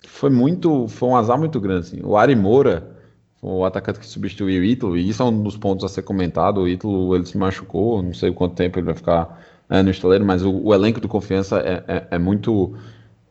[0.07, 0.89] foi muito.
[0.89, 1.87] Foi um azar muito grande.
[1.87, 2.01] Assim.
[2.03, 2.97] O Ari Moura,
[3.41, 6.61] o atacante que substituiu o Ítalo, e isso é um dos pontos a ser comentado.
[6.63, 10.25] O Ítalo ele se machucou, não sei quanto tempo ele vai ficar né, no estaleiro,
[10.25, 12.75] mas o, o elenco do Confiança é, é, é muito.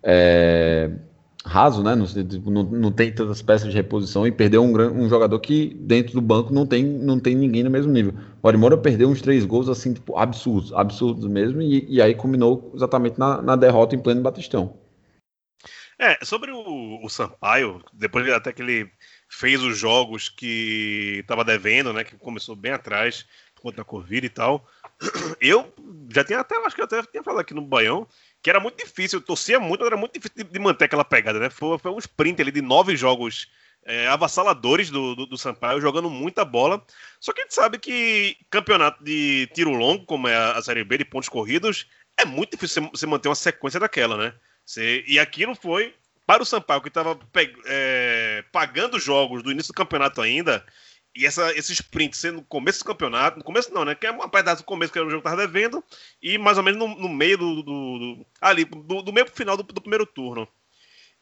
[0.04, 0.92] É,
[1.46, 1.96] raso, né?
[1.96, 2.06] Não,
[2.46, 6.22] não, não, tem tantas peças de reposição e perdeu um, um, jogador que dentro do
[6.22, 8.14] banco não tem, não tem ninguém no mesmo nível.
[8.42, 12.72] O Arimora perdeu uns três gols assim, tipo, absurdos, absurdos mesmo, e, e aí culminou
[12.76, 14.74] exatamente na, na, derrota em pleno Batistão.
[16.02, 18.92] É, sobre o, o Sampaio, depois até que ele
[19.30, 22.04] fez os jogos que estava devendo, né?
[22.04, 23.24] Que começou bem atrás,
[23.62, 24.68] contra a Covid e tal.
[25.40, 25.72] Eu
[26.10, 28.08] já tinha até, acho que eu até tinha falado aqui no Baião,
[28.42, 31.52] que era muito difícil, torcia muito, era muito difícil de, de manter aquela pegada, né?
[31.52, 33.52] Foi, foi um sprint ali de nove jogos
[33.86, 36.84] é, avassaladores do, do, do, Sampaio, jogando muita bola.
[37.20, 40.84] Só que a gente sabe que campeonato de tiro longo, como é a, a Série
[40.84, 41.88] B de pontos corridos,
[42.18, 44.34] é muito difícil você manter uma sequência daquela, né?
[44.72, 45.94] Você, e aquilo foi
[46.26, 47.20] para o Sampaio, que estava
[47.66, 50.66] é, pagando jogos do início do campeonato ainda,
[51.14, 53.96] e essa, esse sprint sendo no começo do campeonato, no começo não, né?
[53.96, 55.84] Que é uma pedaço do começo que o jogo estava devendo,
[56.22, 59.36] e mais ou menos no, no meio do, do, do, Ali, do, do meio pro
[59.36, 60.48] final do, do primeiro turno.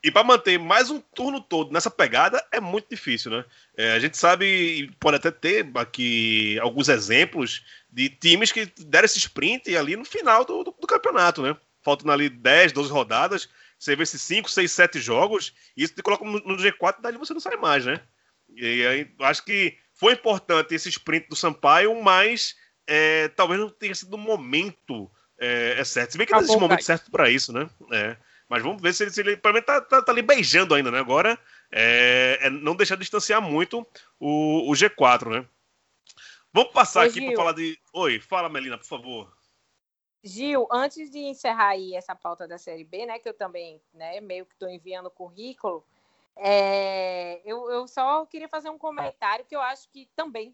[0.03, 3.43] E para manter mais um turno todo nessa pegada é muito difícil, né?
[3.75, 9.17] É, a gente sabe, pode até ter aqui alguns exemplos de times que deram esse
[9.17, 11.57] sprint ali no final do, do, do campeonato, né?
[11.81, 16.03] Faltando ali 10, 12 rodadas, você vê esses 5, 6, 7 jogos, e isso te
[16.03, 18.01] coloca no, no G4 e dali você não sai mais, né?
[18.55, 22.55] E aí, acho que foi importante esse sprint do Sampaio, mas
[22.87, 26.11] é, talvez não tenha sido o momento é, é certo.
[26.11, 27.69] Se bem que não existe um momento certo para isso, né?
[27.91, 28.17] É.
[28.49, 30.89] Mas vamos ver se ele, se ele pelo menos tá, tá, tá ali beijando ainda,
[30.91, 30.99] né?
[30.99, 31.37] Agora
[31.71, 33.85] é, é não deixar de distanciar muito
[34.19, 35.45] o, o G4, né?
[36.51, 37.77] Vamos passar Ô, aqui para falar de.
[37.93, 39.31] Oi, fala, Melina, por favor.
[40.23, 44.19] Gil, antes de encerrar aí essa pauta da Série B, né, que eu também, né,
[44.19, 45.85] meio que estou enviando currículo,
[46.35, 50.53] é, eu, eu, só queria fazer um comentário que eu acho que também,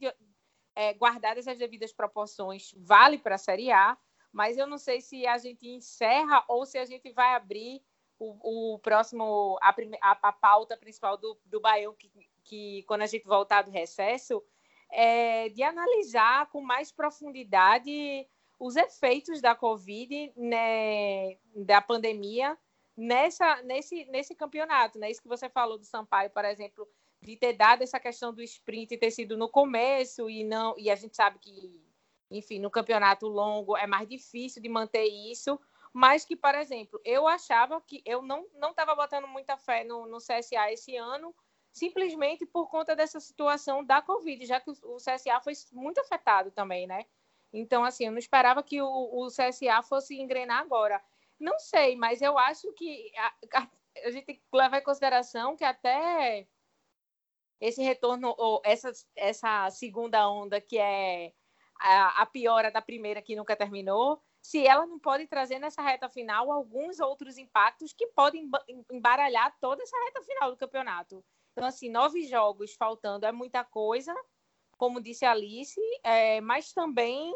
[0.76, 3.98] é, guardadas as devidas proporções, vale para a Série A,
[4.32, 7.84] mas eu não sei se a gente encerra ou se a gente vai abrir
[8.20, 9.70] o, o próximo, a,
[10.02, 12.12] a, a, pauta principal do, do Baião, que,
[12.44, 14.44] que quando a gente voltar do recesso,
[14.92, 18.28] é de analisar com mais profundidade
[18.60, 22.58] os efeitos da Covid, né, da pandemia,
[22.96, 25.12] nessa, nesse, nesse campeonato, né?
[25.12, 26.88] Isso que você falou do Sampaio, por exemplo,
[27.22, 30.96] de ter dado essa questão do sprint ter sido no começo e não e a
[30.96, 31.82] gente sabe que,
[32.32, 35.60] enfim, no campeonato longo é mais difícil de manter isso,
[35.92, 40.06] mas que, por exemplo, eu achava que eu não não estava botando muita fé no,
[40.06, 41.36] no CSA esse ano,
[41.74, 46.88] simplesmente por conta dessa situação da Covid, já que o CSA foi muito afetado também,
[46.88, 47.06] né?
[47.54, 51.02] Então, assim, eu não esperava que o, o CSA fosse engrenar agora.
[51.40, 53.70] Não sei, mas eu acho que a, a,
[54.06, 56.48] a gente tem que levar em consideração que até
[57.60, 61.34] esse retorno, ou essa, essa segunda onda, que é
[61.80, 66.08] a, a piora da primeira que nunca terminou, se ela não pode trazer nessa reta
[66.08, 68.50] final alguns outros impactos que podem
[68.92, 71.26] embaralhar toda essa reta final do campeonato.
[71.52, 74.14] Então, assim, nove jogos faltando é muita coisa,
[74.78, 77.34] como disse a Alice, é, mas também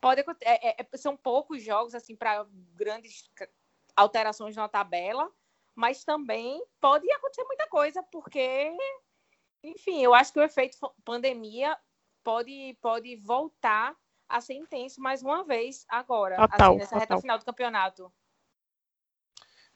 [0.00, 3.30] pode é, é, é, são poucos jogos assim para grandes
[3.94, 5.30] alterações na tabela,
[5.74, 8.76] mas também pode acontecer muita coisa porque,
[9.62, 11.76] enfim, eu acho que o efeito pandemia
[12.22, 13.96] pode pode voltar
[14.28, 17.00] a ser intenso mais uma vez agora, total, assim, nessa total.
[17.00, 18.12] reta final do campeonato.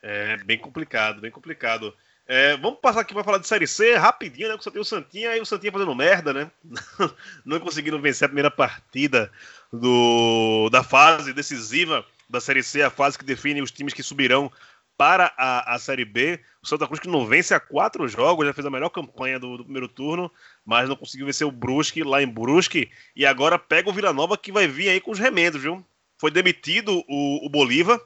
[0.03, 1.97] É bem complicado, bem complicado.
[2.33, 4.55] É, vamos passar aqui para falar de Série C rapidinho, né?
[4.55, 6.49] Porque só tem o Santinha e o Santinha fazendo merda, né?
[7.45, 9.33] Não conseguindo vencer a primeira partida
[9.73, 14.49] do, da fase decisiva da Série C, a fase que define os times que subirão
[14.97, 16.39] para a, a Série B.
[16.63, 19.57] O Santa Cruz que não vence há quatro jogos, já fez a melhor campanha do,
[19.57, 20.31] do, primeiro turno,
[20.65, 22.93] mas não conseguiu vencer o Brusque lá em Brusque.
[23.17, 25.85] E agora pega o Vila Nova que vai vir aí com os remendos, viu?
[26.17, 28.01] Foi demitido o, o Bolívar,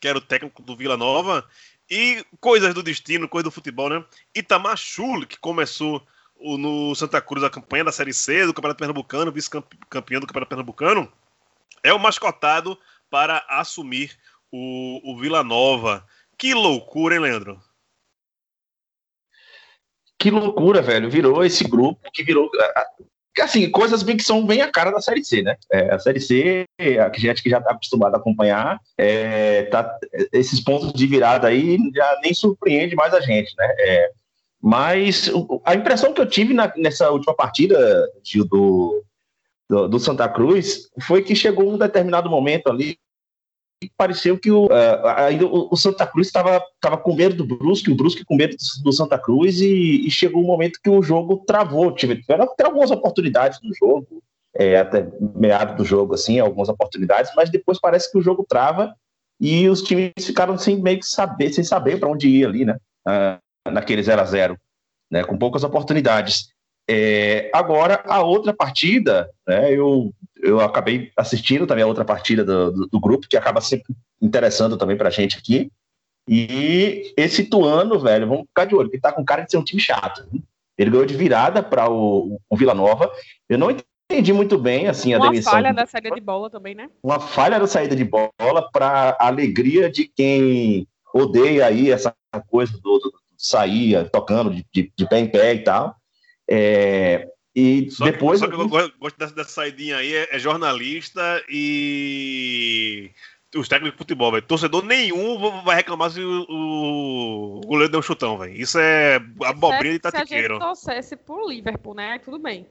[0.00, 1.48] que era o técnico do Vila Nova,
[1.90, 4.04] e coisas do destino, coisas do futebol, né?
[4.34, 6.06] Itamar Schul, que começou
[6.38, 11.12] no Santa Cruz a campanha da Série C do Campeonato Pernambucano, vice-campeão do Campeonato Pernambucano,
[11.82, 14.18] é o mascotado para assumir
[14.50, 16.06] o, o Vila Nova.
[16.36, 17.62] Que loucura, hein, Leandro?
[20.18, 21.10] Que loucura, velho.
[21.10, 22.50] Virou esse grupo que virou
[23.42, 25.56] assim, coisas bem que são bem a cara da Série C, né?
[25.72, 29.98] É, a Série C, a gente que já está acostumado a acompanhar, é, tá,
[30.32, 33.74] esses pontos de virada aí já nem surpreende mais a gente, né?
[33.78, 34.10] É,
[34.60, 35.30] mas
[35.64, 37.78] a impressão que eu tive na, nessa última partida
[38.24, 39.04] Gil, do,
[39.68, 42.98] do, do, Santa Cruz foi que chegou um determinado momento ali
[43.96, 46.60] pareceu que o, uh, o, Santa Cruz estava
[47.02, 50.46] com medo do Brusque, o Brusque com medo do, Santa Cruz, e, e, chegou um
[50.46, 51.94] momento que o jogo travou.
[51.94, 54.22] Tiveram até algumas oportunidades no jogo,
[54.54, 58.94] é, até meado do jogo, assim, algumas oportunidades, mas depois parece que o jogo trava
[59.38, 62.76] e os times ficaram sem meio que saber, sem saber para onde ir ali, né?
[63.06, 64.58] uh, naquele 0 a 0
[65.10, 66.48] né, com poucas oportunidades.
[66.88, 70.12] É, agora, a outra partida, né, eu,
[70.42, 74.76] eu acabei assistindo também a outra partida do, do, do grupo, que acaba sempre interessando
[74.76, 75.70] também para a gente aqui.
[76.28, 79.64] E esse Tuano, velho, vamos ficar de olho, que tá com cara de ser um
[79.64, 80.26] time chato.
[80.76, 83.10] Ele ganhou de virada para o, o Vila Nova.
[83.48, 83.70] Eu não
[84.10, 85.52] entendi muito bem assim a Uma demissão.
[85.52, 86.88] falha da saída de bola também, né?
[87.02, 92.14] Uma falha da saída de bola para alegria de quem odeia aí essa
[92.48, 95.94] coisa do, do sair tocando de, de, de, pé em pé e tal.
[96.48, 98.38] É, e só depois.
[98.38, 103.10] Que, só que eu gosto dessa, dessa saidinha aí, é, é jornalista e
[103.54, 104.44] os técnicos de futebol, velho.
[104.44, 108.52] Torcedor nenhum vai reclamar se o, o goleiro deu um chutão, velho.
[108.52, 110.56] Isso é abobrinha de tatiqueiro.
[110.58, 112.18] Se a gente torcesse pro Liverpool, né?
[112.18, 112.68] Tudo bem.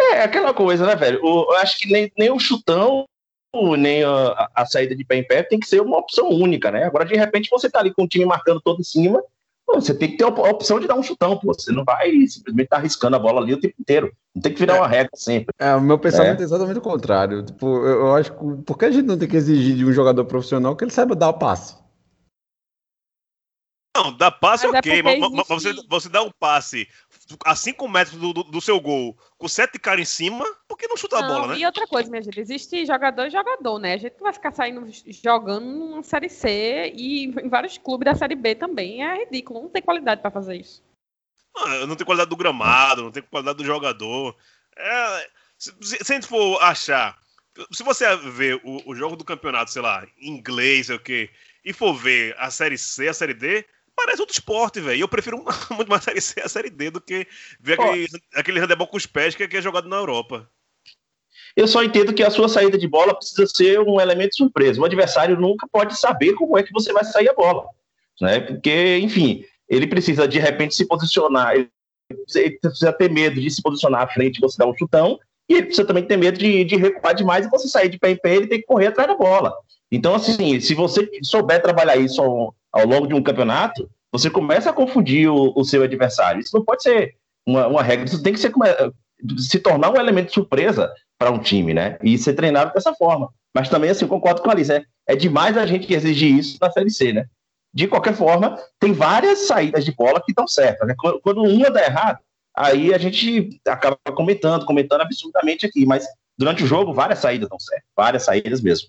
[0.00, 1.20] É, aquela coisa, né, velho?
[1.22, 3.04] eu acho que nem, nem o chutão,
[3.76, 6.84] nem a, a, saída de pé em pé tem que ser uma opção única, né?
[6.84, 9.22] Agora, de repente, você tá ali com o time marcando todo em cima,
[9.74, 11.52] você tem que ter a opção de dar um chutão, pô.
[11.52, 14.12] Você não vai simplesmente estar tá arriscando a bola ali o tempo inteiro.
[14.34, 14.78] Não tem que virar é.
[14.78, 15.54] uma regra sempre.
[15.58, 17.44] É, o meu pensamento é, é exatamente o contrário.
[17.44, 19.92] Tipo, eu, eu, acho que por que a gente não tem que exigir de um
[19.92, 21.76] jogador profissional que ele saiba dar o passe?
[23.96, 26.88] Não, dar passe mas é ok, mas, mas, você, você dá um passe
[27.44, 30.88] a 5 metros do, do, do, seu gol, com sete caras em cima, por que
[30.88, 31.58] não chutar a bola, né?
[31.58, 33.94] E outra coisa, minha gente, existe jogador e jogador, né?
[33.94, 34.86] A gente não vai ficar saindo
[35.22, 39.04] jogando numa Série C e em vários clubes da Série B também.
[39.04, 40.82] É ridículo, não tem qualidade para fazer isso.
[41.56, 44.34] Ah, não tem qualidade do gramado, não tem qualidade do jogador.
[44.76, 47.18] É, se, se, a gente for achar,
[47.72, 51.30] se você ver o, o jogo do campeonato, sei lá, inglês, sei o quê,
[51.64, 53.66] e for ver a Série C, a Série D,
[53.98, 55.00] parece outro esporte, velho.
[55.00, 57.26] Eu prefiro muito mais a Série C a Série D do que
[57.60, 60.48] ver aquele, aquele handebol com os pés que é jogado na Europa.
[61.56, 64.80] Eu só entendo que a sua saída de bola precisa ser um elemento surpresa.
[64.80, 67.66] O adversário nunca pode saber como é que você vai sair a bola.
[68.20, 68.40] Né?
[68.40, 71.70] Porque, enfim, ele precisa de repente se posicionar, ele
[72.24, 75.66] precisa ter medo de se posicionar à frente e você dar um chutão, e ele
[75.66, 78.36] precisa também ter medo de, de recuar demais e você sair de pé em pé,
[78.36, 79.52] ele tem que correr atrás da bola.
[79.90, 84.70] Então, assim, se você souber trabalhar isso ao, ao longo de um campeonato, você começa
[84.70, 86.40] a confundir o, o seu adversário.
[86.40, 87.14] Isso não pode ser
[87.46, 88.52] uma, uma, regra, isso tem que ser,
[89.38, 91.98] se tornar um elemento surpresa para um time, né?
[92.02, 93.30] E ser treinado dessa forma.
[93.54, 96.70] Mas também, assim, concordo com a Alice, é, é demais a gente exigir isso na
[96.70, 97.26] Série C, né?
[97.72, 100.86] De qualquer forma, tem várias saídas de bola que estão certas.
[100.88, 100.94] Né?
[101.22, 102.18] Quando uma dá errado,
[102.56, 107.58] aí a gente acaba comentando, comentando absurdamente aqui, mas durante o jogo, várias saídas estão
[107.58, 108.88] certas, várias saídas mesmo.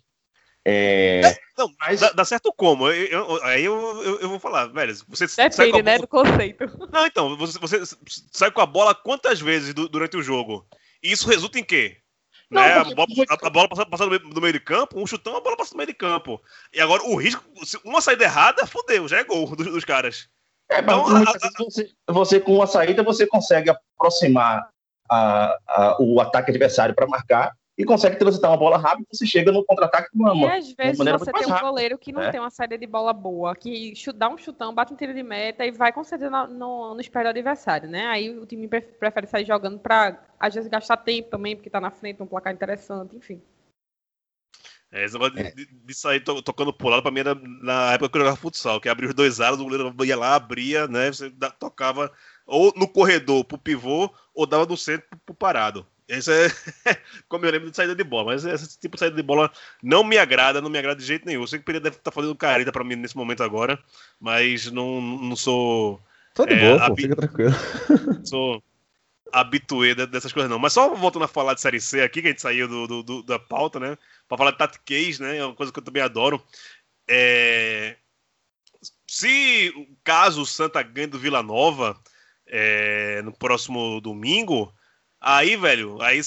[0.65, 1.21] É...
[1.23, 2.87] É, não, mas dá, dá, certo como?
[2.89, 4.93] Eu, eu, aí eu, eu, eu, vou falar, velho.
[5.07, 5.83] Você Depende, sai com a...
[5.83, 6.89] né, do conceito.
[6.91, 7.95] Não, então, você, você,
[8.31, 10.67] sai com a bola quantas vezes do, durante o jogo?
[11.01, 11.97] E isso resulta em quê?
[12.49, 12.73] Não, né?
[12.73, 15.37] a, bola, a, a, bola passa, passa do, meio, do, meio, de campo, um chutão,
[15.37, 16.41] a bola passa do meio de campo.
[16.73, 17.43] E agora o risco,
[17.85, 20.27] uma saída errada, fodeu, já é gol dos, dos caras.
[20.69, 21.23] É, então, a,
[21.57, 24.67] você, você, com uma saída, você consegue aproximar
[25.99, 30.09] o ataque adversário para marcar e consegue transitar uma bola rápida, você chega no contra-ataque
[30.13, 32.29] de uma, e às vezes você tem um goleiro que não né?
[32.29, 35.65] tem uma saída de bola boa, que dá um chutão, bate um tiro de meta
[35.65, 38.07] e vai com certeza no, no espelho do adversário, né?
[38.07, 41.89] Aí o time prefere sair jogando para às vezes gastar tempo também, porque tá na
[41.89, 43.41] frente, um placar interessante, enfim.
[44.91, 45.51] É, esse negócio é.
[45.51, 48.35] de, de, sair to, tocando pro lado, pra mim era na época que eu jogava
[48.35, 51.13] futsal, que abria os dois aros, o goleiro ia lá, abria, né?
[51.13, 52.11] Você tocava
[52.45, 55.87] ou no corredor pro pivô, ou dava no centro pro, pro parado.
[56.09, 56.47] Esse é
[57.29, 60.03] como eu lembro de saída de bola, mas esse tipo de saída de bola não
[60.03, 61.43] me agrada, não me agrada de jeito nenhum.
[61.43, 63.79] Eu sei que o Pereira deve estar fazendo careta para mim nesse momento agora,
[64.19, 66.01] mas não, não sou.
[66.33, 67.53] Tô de é, boa, pô, fica tranquilo.
[68.25, 68.63] Sou
[69.31, 70.57] habituê dessas coisas, não.
[70.57, 73.03] Mas só voltando a falar de Série C aqui, que a gente saiu do, do,
[73.03, 73.95] do da pauta, né?
[74.27, 75.37] Para falar de Tati Case, né?
[75.37, 76.43] É uma coisa que eu também adoro.
[77.07, 77.95] É...
[79.05, 79.71] Se
[80.03, 81.95] caso o Santa ganhe do Vila Nova
[82.47, 83.21] é...
[83.21, 84.73] no próximo domingo
[85.21, 86.21] Aí, velho, aí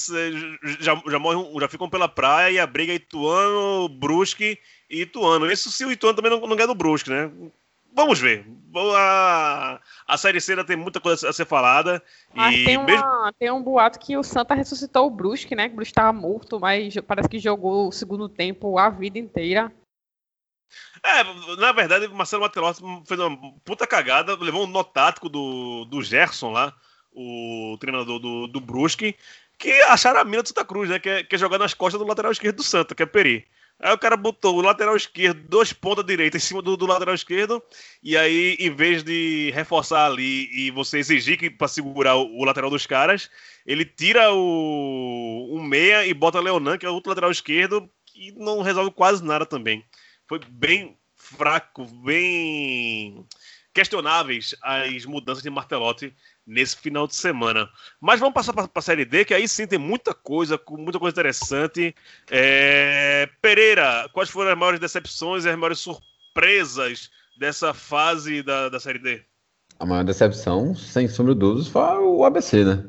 [0.79, 5.51] já, já, morre, já ficam pela praia e a briga é Ituano, Brusque e Ituano.
[5.51, 7.31] Isso se o Ituano também não, não ganha do Brusque, né?
[7.95, 8.45] Vamos ver.
[8.95, 12.03] A, a Série C ainda tem muita coisa a ser falada.
[12.33, 13.33] Mas e tem, uma, mesmo...
[13.39, 15.67] tem um boato que o Santa ressuscitou o Brusque, né?
[15.67, 19.71] Que o Brusque estava morto, mas parece que jogou o segundo tempo a vida inteira.
[21.03, 26.01] É, na verdade, Marcelo Matelotto fez uma puta cagada, levou um nó tático do, do
[26.01, 26.73] Gerson lá
[27.15, 29.15] o treinador do, do Brusque,
[29.57, 30.99] que acharam a mina do Santa Cruz, né?
[30.99, 33.45] Que é, que é jogar nas costas do lateral esquerdo do Santa, que é Peri.
[33.79, 37.13] Aí o cara botou o lateral esquerdo, dois pontas direita em cima do, do, lateral
[37.13, 37.61] esquerdo,
[38.01, 42.45] e aí, em vez de reforçar ali e você exigir que para segurar o, o,
[42.45, 43.29] lateral dos caras,
[43.65, 48.61] ele tira o, o meia e bota Leonan, que é outro lateral esquerdo, que não
[48.61, 49.83] resolve quase nada também.
[50.27, 53.25] Foi bem fraco, bem
[53.73, 56.13] questionáveis as mudanças de Martelotti
[56.45, 57.69] nesse final de semana.
[57.99, 61.13] Mas vamos passar para a Série D, que aí sim tem muita coisa, muita coisa
[61.13, 61.95] interessante.
[62.29, 63.29] É...
[63.41, 68.99] Pereira, quais foram as maiores decepções e as maiores surpresas dessa fase da, da Série
[68.99, 69.21] D?
[69.79, 72.83] A maior decepção, sem sombra de dúvidas, foi o ABC, né?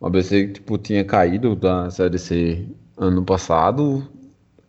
[0.00, 2.66] O ABC tipo, tinha caído da Série C
[2.96, 4.08] ano passado,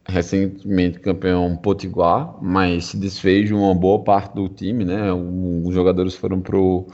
[0.07, 5.11] recentemente campeão potiguar, mas se desfez de uma boa parte do time, né?
[5.13, 6.88] Os jogadores foram pro,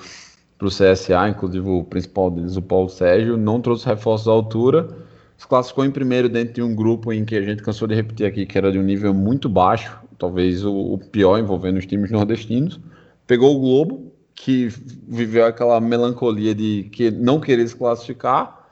[0.64, 4.88] pro CSA, inclusive o principal deles, o Paulo Sérgio, não trouxe reforços à altura,
[5.36, 8.26] se classificou em primeiro dentro de um grupo em que a gente cansou de repetir
[8.26, 12.12] aqui que era de um nível muito baixo, talvez o, o pior envolvendo os times
[12.12, 12.80] nordestinos.
[13.28, 14.70] Pegou o Globo, que
[15.06, 18.66] viveu aquela melancolia de que não querer se classificar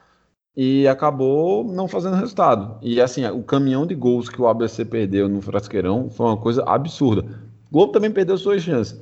[0.56, 2.78] e acabou não fazendo resultado.
[2.82, 6.64] E assim, o caminhão de gols que o ABC perdeu no Frasqueirão foi uma coisa
[6.64, 7.24] absurda.
[7.70, 8.98] O Globo também perdeu suas chances.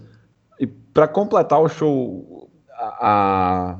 [0.60, 2.39] E para completar o show,
[2.80, 3.80] a,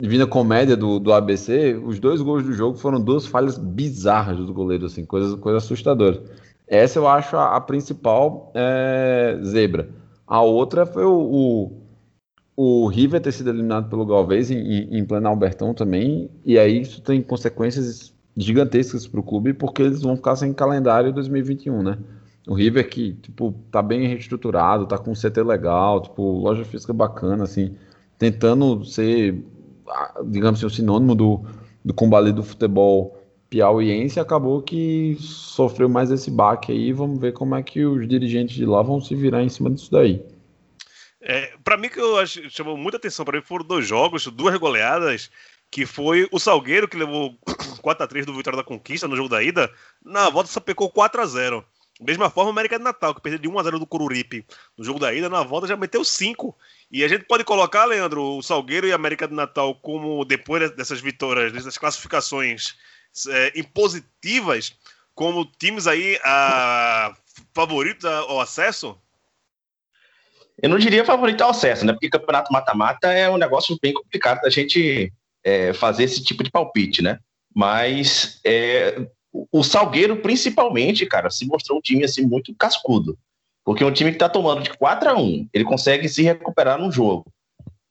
[0.00, 4.52] Divina Comédia do, do ABC, os dois gols do jogo foram duas falhas bizarras do
[4.52, 6.20] goleiro, assim, coisas coisa assustadoras.
[6.66, 9.88] Essa eu acho a, a principal é, zebra.
[10.26, 11.84] A outra foi o, o
[12.56, 16.82] o River ter sido eliminado pelo Galvez em, em, em pleno Albertão também, e aí
[16.82, 21.98] isso tem consequências gigantescas para o clube, porque eles vão ficar sem calendário 2021, né?
[22.46, 26.92] O River que, tipo, tá bem reestruturado, tá com um CT legal, tipo, loja física
[26.92, 27.74] bacana, assim,
[28.18, 29.42] tentando ser,
[30.26, 31.44] digamos assim, o sinônimo do,
[31.84, 37.54] do combate do futebol piauiense, acabou que sofreu mais esse baque aí, vamos ver como
[37.54, 40.20] é que os dirigentes de lá vão se virar em cima disso daí.
[41.20, 44.56] É, para mim, que eu acho, chamou muita atenção para mim foram dois jogos, duas
[44.58, 45.30] goleadas,
[45.70, 47.34] que foi o Salgueiro, que levou
[47.82, 49.70] 4x3 do Vitória da Conquista no jogo da ida,
[50.04, 51.64] na volta só pecou 4x0.
[52.00, 54.44] Mesma forma, América de Natal, que perdeu de 1x0 do Coruripe
[54.76, 56.56] no jogo da ida, na volta já meteu 5.
[56.90, 60.74] E a gente pode colocar, Leandro, o Salgueiro e a América de Natal como, depois
[60.74, 62.74] dessas vitórias, dessas classificações
[63.28, 64.76] é, impositivas,
[65.14, 67.14] como times aí a,
[67.54, 68.98] favoritos ao acesso?
[70.60, 71.92] Eu não diria favorito ao acesso, né?
[71.92, 75.12] Porque campeonato mata-mata é um negócio bem complicado da gente
[75.44, 77.18] é, fazer esse tipo de palpite, né?
[77.54, 79.06] Mas é,
[79.50, 83.18] o Salgueiro, principalmente, cara, se mostrou um time assim muito cascudo.
[83.64, 86.78] Porque é um time que está tomando de 4 a 1 ele consegue se recuperar
[86.78, 87.26] num jogo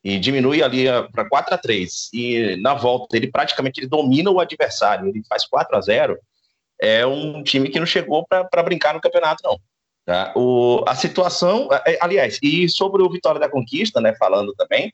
[0.03, 4.39] e diminui ali para 4 a 3 e na volta ele praticamente ele domina o
[4.39, 6.19] adversário, ele faz 4 a 0
[6.79, 9.57] é um time que não chegou para brincar no campeonato, não.
[10.05, 10.33] Tá?
[10.35, 14.93] O, a situação, é, é, aliás, e sobre o Vitória da Conquista, né, falando também,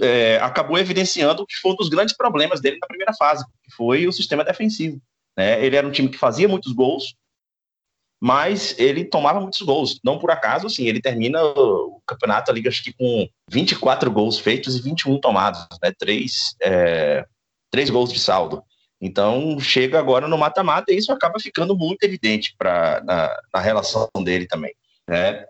[0.00, 4.06] é, acabou evidenciando que foi um dos grandes problemas dele na primeira fase, que foi
[4.06, 5.00] o sistema defensivo.
[5.38, 5.64] Né?
[5.64, 7.14] Ele era um time que fazia muitos gols,
[8.20, 10.00] mas ele tomava muitos gols.
[10.02, 14.74] Não por acaso, assim, ele termina o campeonato ali, acho que com 24 gols feitos
[14.74, 15.92] e 21 tomados, né?
[15.96, 17.24] Três, é,
[17.70, 18.64] três gols de saldo.
[19.00, 24.10] Então, chega agora no mata-mata e isso acaba ficando muito evidente pra, na, na relação
[24.24, 24.74] dele também.
[25.08, 25.46] Né?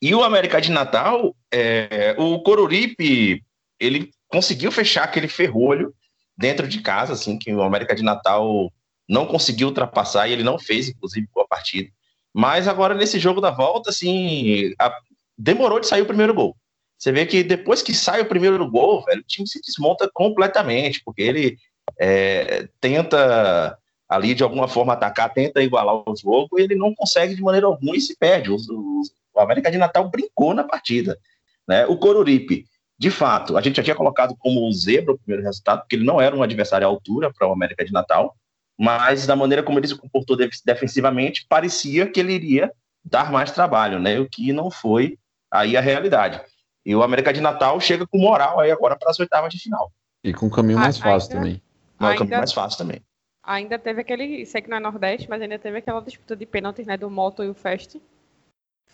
[0.00, 3.44] E o América de Natal, é, o Coruripe,
[3.78, 5.94] ele conseguiu fechar aquele ferrolho
[6.34, 8.72] dentro de casa, assim, que o América de Natal
[9.08, 11.88] não conseguiu ultrapassar e ele não fez, inclusive, boa partida.
[12.34, 14.96] Mas agora, nesse jogo da volta, assim, a,
[15.36, 16.56] demorou de sair o primeiro gol.
[16.98, 21.00] Você vê que depois que sai o primeiro gol, velho, o time se desmonta completamente,
[21.04, 21.56] porque ele
[21.98, 23.78] é, tenta
[24.08, 27.66] ali de alguma forma atacar, tenta igualar o jogo, e ele não consegue de maneira
[27.66, 28.50] alguma e se perde.
[28.50, 29.02] O, o,
[29.34, 31.18] o América de Natal brincou na partida.
[31.66, 31.86] Né?
[31.86, 32.66] O Coruripe,
[32.98, 36.20] de fato, a gente já tinha colocado como zebra o primeiro resultado, porque ele não
[36.20, 38.34] era um adversário à altura para o América de Natal,
[38.78, 42.72] mas da maneira como ele se comportou defensivamente, parecia que ele iria
[43.04, 44.20] dar mais trabalho, né?
[44.20, 45.18] O que não foi
[45.50, 46.40] aí a realidade.
[46.86, 49.92] E o América de Natal chega com moral aí agora para as oitavas de final.
[50.22, 51.62] E com um caminho mais fácil ainda, também.
[51.98, 53.02] Não, ainda, é mais fácil também.
[53.42, 54.46] Ainda teve aquele.
[54.46, 56.96] Sei que não é Nordeste, mas ainda teve aquela disputa de pênaltis, né?
[56.96, 57.96] Do Moto e o Fest.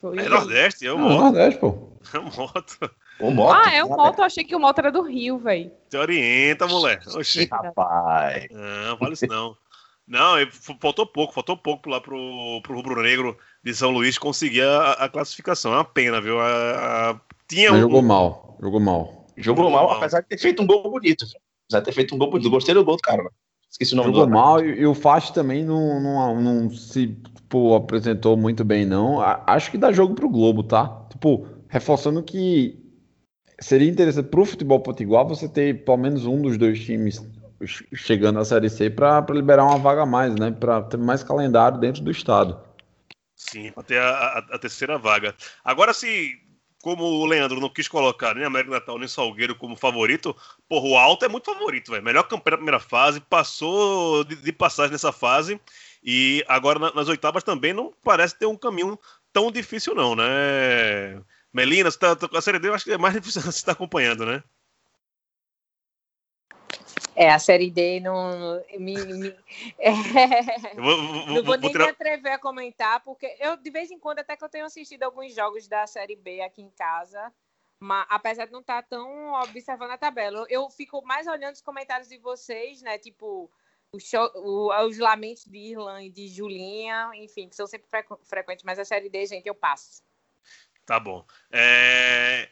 [0.00, 1.12] Foi é Nordeste, é o Moto.
[1.12, 1.88] É Nordeste, pô.
[2.12, 2.90] É o Moto.
[3.20, 3.56] O Moto.
[3.56, 4.18] Ah, é o Moto.
[4.18, 5.70] Eu achei que o Moto era do Rio, velho.
[5.88, 7.08] Te orienta, moleque.
[7.16, 7.48] Oxi.
[7.50, 8.46] Rapaz.
[8.50, 9.56] Não, fala isso não.
[10.06, 10.34] Não,
[10.80, 15.08] faltou pouco, faltou pouco lá pro, pro Rubro Negro de São Luís conseguir a, a
[15.08, 15.72] classificação.
[15.72, 16.38] É uma pena, viu?
[16.38, 17.80] A, a, tinha um...
[17.80, 19.26] Jogou mal, jogou mal.
[19.36, 21.24] Jogou, jogou mal, mal, apesar de ter feito um gol bonito.
[21.26, 21.40] Viu?
[21.66, 22.50] Apesar de ter feito um gol bonito.
[22.50, 23.34] Gostei do gol do cara, mano.
[23.70, 27.08] Esqueci o nome Jogou do mal e, e, o Fast também não, não, não se
[27.08, 29.20] tipo, apresentou muito bem, não.
[29.20, 31.06] acho que dá jogo pro Globo, tá?
[31.10, 32.78] Tipo, reforçando que
[33.58, 37.20] seria interessante pro futebol potiguar você ter pelo menos um dos dois times
[37.66, 40.50] chegando à Série C para liberar uma vaga a mais, né?
[40.50, 42.58] Para ter mais calendário dentro do estado.
[43.34, 45.34] Sim, ter a, a, a, terceira vaga.
[45.64, 46.40] Agora, se
[46.82, 50.36] como o Leandro não quis colocar nem América Natal nem Salgueiro como favorito,
[50.68, 52.04] porra, o Alto é muito favorito, velho.
[52.04, 55.58] Melhor campanha da primeira fase, passou de, de passagem nessa fase
[56.04, 58.98] e agora na, nas oitavas também não parece ter um caminho
[59.32, 61.22] tão difícil, não, né?
[61.52, 63.72] Melina, você tá, a Série D eu acho que é mais difícil você estar tá
[63.72, 64.42] acompanhando, né?
[67.16, 68.62] É, a Série D não.
[68.78, 69.36] Me, me,
[69.78, 69.92] é,
[70.74, 74.18] vou, vou, não vou, nem me atrever a comentar, porque eu, de vez em quando,
[74.18, 77.32] até que eu tenho assistido alguns jogos da Série B aqui em casa,
[77.78, 80.44] mas, apesar de não estar tão observando a tabela.
[80.48, 82.98] Eu fico mais olhando os comentários de vocês, né?
[82.98, 83.50] Tipo,
[83.92, 87.88] o show, o, os lamentos de Irlan e de Julinha, enfim, que são sempre
[88.24, 90.02] frequentes, mas a Série D, gente, eu passo.
[90.84, 91.24] Tá bom.
[91.50, 92.48] É...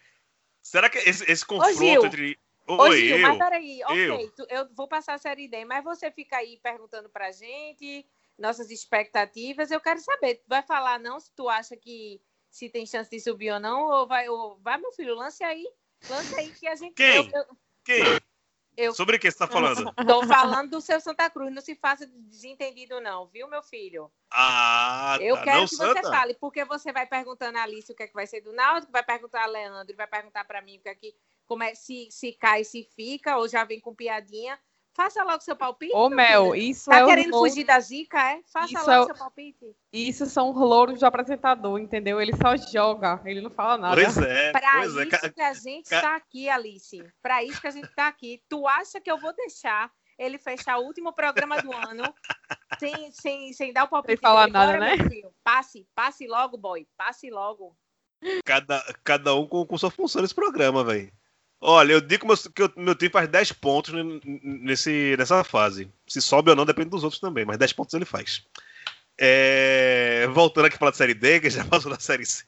[0.63, 4.31] Será que esse, esse confronto Ô, entre Ô, Oi, Gil, eu, mas peraí, ok, eu.
[4.31, 8.07] Tu, eu vou passar a série D, mas você fica aí perguntando pra gente,
[8.39, 12.87] nossas expectativas, eu quero saber, tu vai falar não se tu acha que se tem
[12.87, 15.67] chance de subir ou não, ou vai, ou, vai meu filho, lance aí,
[16.09, 16.95] lance aí que a gente...
[16.95, 17.17] Quem?
[17.17, 17.47] Eu, eu,
[17.85, 18.21] Quem?
[18.77, 18.95] Eu...
[18.95, 19.93] Sobre o que você está falando?
[19.99, 21.53] Estou falando do seu Santa Cruz.
[21.53, 24.11] Não se faça desentendido, não, viu, meu filho?
[24.31, 25.45] Ah, Eu tá.
[25.45, 26.03] quero não, que Santa.
[26.03, 28.53] você fale, porque você vai perguntando a Alice o que, é que vai ser do
[28.53, 31.15] Náutico, vai perguntar a Leandro, vai perguntar para mim o que é que
[31.53, 34.59] como é, se, se cai, se fica, ou já vem com piadinha.
[34.95, 35.95] Faça logo seu palpite.
[35.95, 37.01] Ô, Mel, isso tá é.
[37.01, 38.41] Tá querendo fugir da zica, é?
[38.51, 39.07] Faça isso logo é...
[39.07, 39.77] seu palpite.
[39.93, 42.19] Isso são louros do apresentador, entendeu?
[42.19, 43.95] Ele só joga, ele não fala nada.
[43.95, 44.51] Pois é.
[44.51, 45.29] Pra pois isso é.
[45.29, 46.01] que a gente Ca...
[46.01, 47.05] tá aqui, Alice.
[47.21, 48.43] Pra isso que a gente tá aqui.
[48.49, 52.15] Tu acha que eu vou deixar ele fechar o último programa do ano
[52.79, 54.19] sem, sem, sem dar o palpite?
[54.19, 54.97] Sem falar nada, né?
[55.45, 56.89] Passe, passe logo, boy.
[56.97, 57.77] Passe logo.
[58.43, 61.13] Cada, cada um com, com sua função nesse programa, velho.
[61.65, 63.95] Olha, eu digo que, que meu time faz 10 pontos
[64.43, 65.89] nesse, nessa fase.
[66.09, 68.43] Se sobe ou não depende dos outros também, mas 10 pontos ele faz.
[69.17, 70.27] É...
[70.33, 72.45] Voltando aqui para a Série D, que já passou na Série C.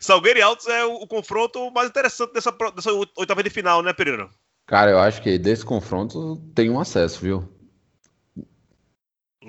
[0.00, 3.92] Salgueiro e Altos é o, o, confronto mais interessante dessa, dessa oitava de final, né,
[3.92, 4.28] Pereira?
[4.66, 7.48] Cara, eu acho que desse confronto tem um acesso, viu?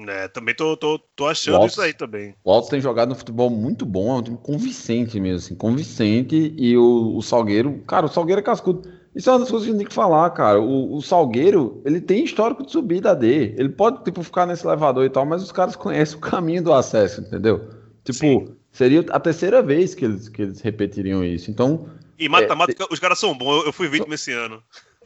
[0.07, 2.35] É, também tô, tô, tô achando isso aí também.
[2.43, 6.53] O Altos tem jogado um futebol muito bom, é um time convincente mesmo, assim, convincente.
[6.57, 8.89] E o, o Salgueiro, cara, o Salgueiro é cascudo.
[9.15, 10.59] Isso é uma das coisas que a gente tem que falar, cara.
[10.59, 13.53] O, o Salgueiro, ele tem histórico de subida D.
[13.57, 16.73] Ele pode, tipo, ficar nesse elevador e tal, mas os caras conhecem o caminho do
[16.73, 17.69] acesso, entendeu?
[18.03, 18.55] Tipo, Sim.
[18.71, 21.51] seria a terceira vez que eles, que eles repetiriam isso.
[21.51, 21.87] Então.
[22.17, 23.65] E mata-mata, é, os caras são bons.
[23.65, 24.63] Eu fui vítima esse ano.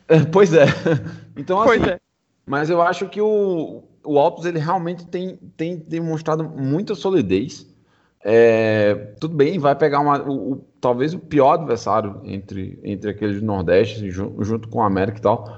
[0.31, 0.65] pois é.
[1.35, 1.77] Então, assim.
[1.77, 1.99] Pois é.
[2.45, 7.67] Mas eu acho que o, o Altos ele realmente tem, tem demonstrado muita solidez.
[8.23, 13.39] É, tudo bem, vai pegar uma, o, o, talvez o pior adversário entre, entre aqueles
[13.39, 15.57] do Nordeste, junto, junto com o América e tal.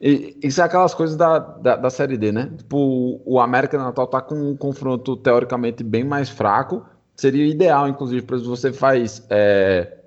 [0.00, 2.50] E, isso é aquelas coisas da, da, da Série D, né?
[2.56, 6.84] Tipo, o América Natal tá com um confronto teoricamente bem mais fraco.
[7.14, 9.98] Seria ideal, inclusive, para você faz é,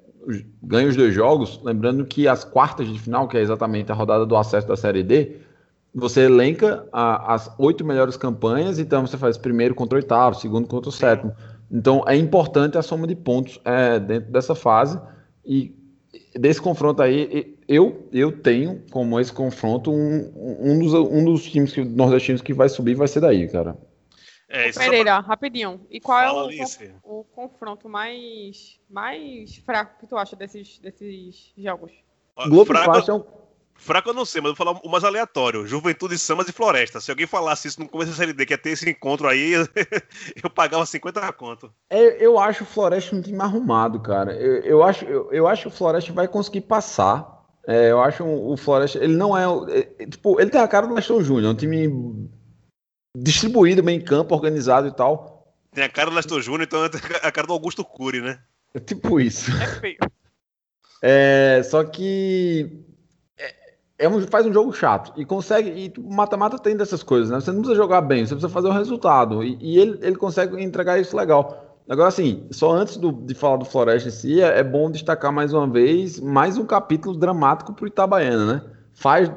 [0.62, 1.60] ganha os dois jogos.
[1.64, 5.04] Lembrando que as quartas de final, que é exatamente a rodada do acesso da Série
[5.04, 5.38] D,
[5.94, 10.68] você elenca a, as oito melhores campanhas, então você faz primeiro contra o oitavo, segundo
[10.68, 11.36] contra o sétimo.
[11.70, 15.00] Então é importante a soma de pontos é, dentro dessa fase.
[15.46, 15.76] E
[16.36, 21.74] desse confronto aí, eu, eu tenho como esse confronto um, um, dos, um dos times
[21.74, 23.78] que, nordestinos que vai subir vai ser daí, cara.
[24.50, 25.20] É, Pereira, pra...
[25.20, 25.80] rapidinho.
[25.90, 26.66] E qual Fala é
[27.04, 31.94] o, o, confronto mais, mais fraco que tu acha desses, desses jogos?
[32.48, 32.94] Globo fraco...
[32.94, 33.24] Faixa é um
[33.82, 35.66] Fraco eu não sei, mas eu vou falar o mais aleatório.
[35.66, 37.02] Juventude, Samas e Floresta.
[37.02, 39.54] Se alguém falasse isso no começo da Série D, que ia ter esse encontro aí,
[40.42, 41.74] eu pagava 50 conto.
[41.90, 44.34] É, eu acho o Floresta um time arrumado, cara.
[44.36, 47.44] Eu, eu acho, eu, eu, acho que o Floresta vai conseguir passar.
[47.66, 49.46] É, eu acho o Floresta, ele não é,
[49.80, 52.30] é, Tipo, ele tem a cara do Leston Júnior, é um time
[53.18, 55.56] distribuído bem em campo, organizado e tal.
[55.74, 56.90] Tem a cara do Leston Júnior, então é
[57.28, 58.40] a cara do Augusto Cury, né?
[58.76, 59.52] É tipo isso.
[59.60, 59.98] É feio.
[61.04, 62.86] É, só que
[64.02, 65.70] é um, faz um jogo chato e consegue.
[65.70, 67.40] E mata-mata tem dessas coisas, né?
[67.40, 69.44] Você não precisa jogar bem, você precisa fazer o um resultado.
[69.44, 71.80] E, e, ele, ele consegue entregar isso legal.
[71.88, 75.32] Agora, assim, só antes do, de falar do Floresta em si, é, é, bom destacar
[75.32, 78.62] mais uma vez mais um capítulo dramático pro Itabaiana, né?
[78.94, 79.32] Faz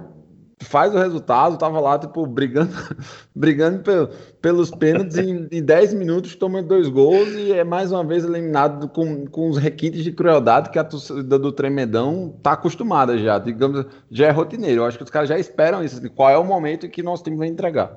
[0.65, 2.73] faz o resultado, tava lá, tipo, brigando,
[3.35, 4.09] brigando pelo,
[4.41, 8.89] pelos pênaltis em, em 10 minutos, toma dois gols e é mais uma vez eliminado
[8.89, 13.87] com, com os requintes de crueldade que a torcida do Tremedão tá acostumada já, digamos,
[14.11, 14.81] já é rotineiro.
[14.81, 17.23] Eu acho que os caras já esperam isso, assim, qual é o momento que nosso
[17.23, 17.93] time vai entregar.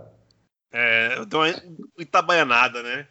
[0.71, 1.55] É, então é
[1.97, 3.07] itabaianada, né?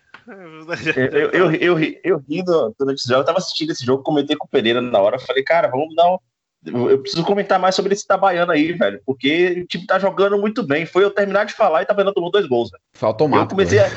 [0.96, 4.36] Eu, eu, eu, eu, eu ri durante esse jogo, eu tava assistindo esse jogo, comentei
[4.36, 6.18] com o Pereira na hora, falei, cara, vamos dar um
[6.66, 10.62] eu preciso comentar mais sobre esse Itabaiana aí, velho, porque o time tá jogando muito
[10.62, 10.84] bem.
[10.86, 12.82] Foi eu terminar de falar e Itabaiana tomou dois gols, velho.
[12.94, 13.44] Foi automático.
[13.44, 13.88] Eu comecei a.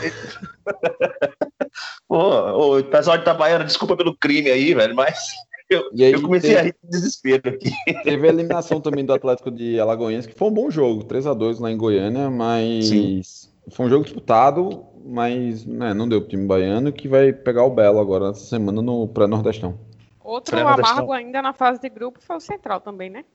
[2.08, 5.18] Pô, o pessoal de Itabaiana, desculpa pelo crime aí, velho, mas
[5.70, 7.70] Eu, eu comecei teve- a rir de desespero aqui.
[8.04, 11.34] Teve a eliminação também do Atlético de Alagoinhas, que foi um bom jogo, 3 a
[11.36, 13.22] 2 lá em Goiânia, mas Sim.
[13.70, 17.70] foi um jogo disputado, mas né, não deu pro time baiano, que vai pegar o
[17.70, 19.78] Belo agora essa semana no pré-nordestão.
[20.30, 23.26] Outro amargo ainda na fase de grupo foi o Central também, né?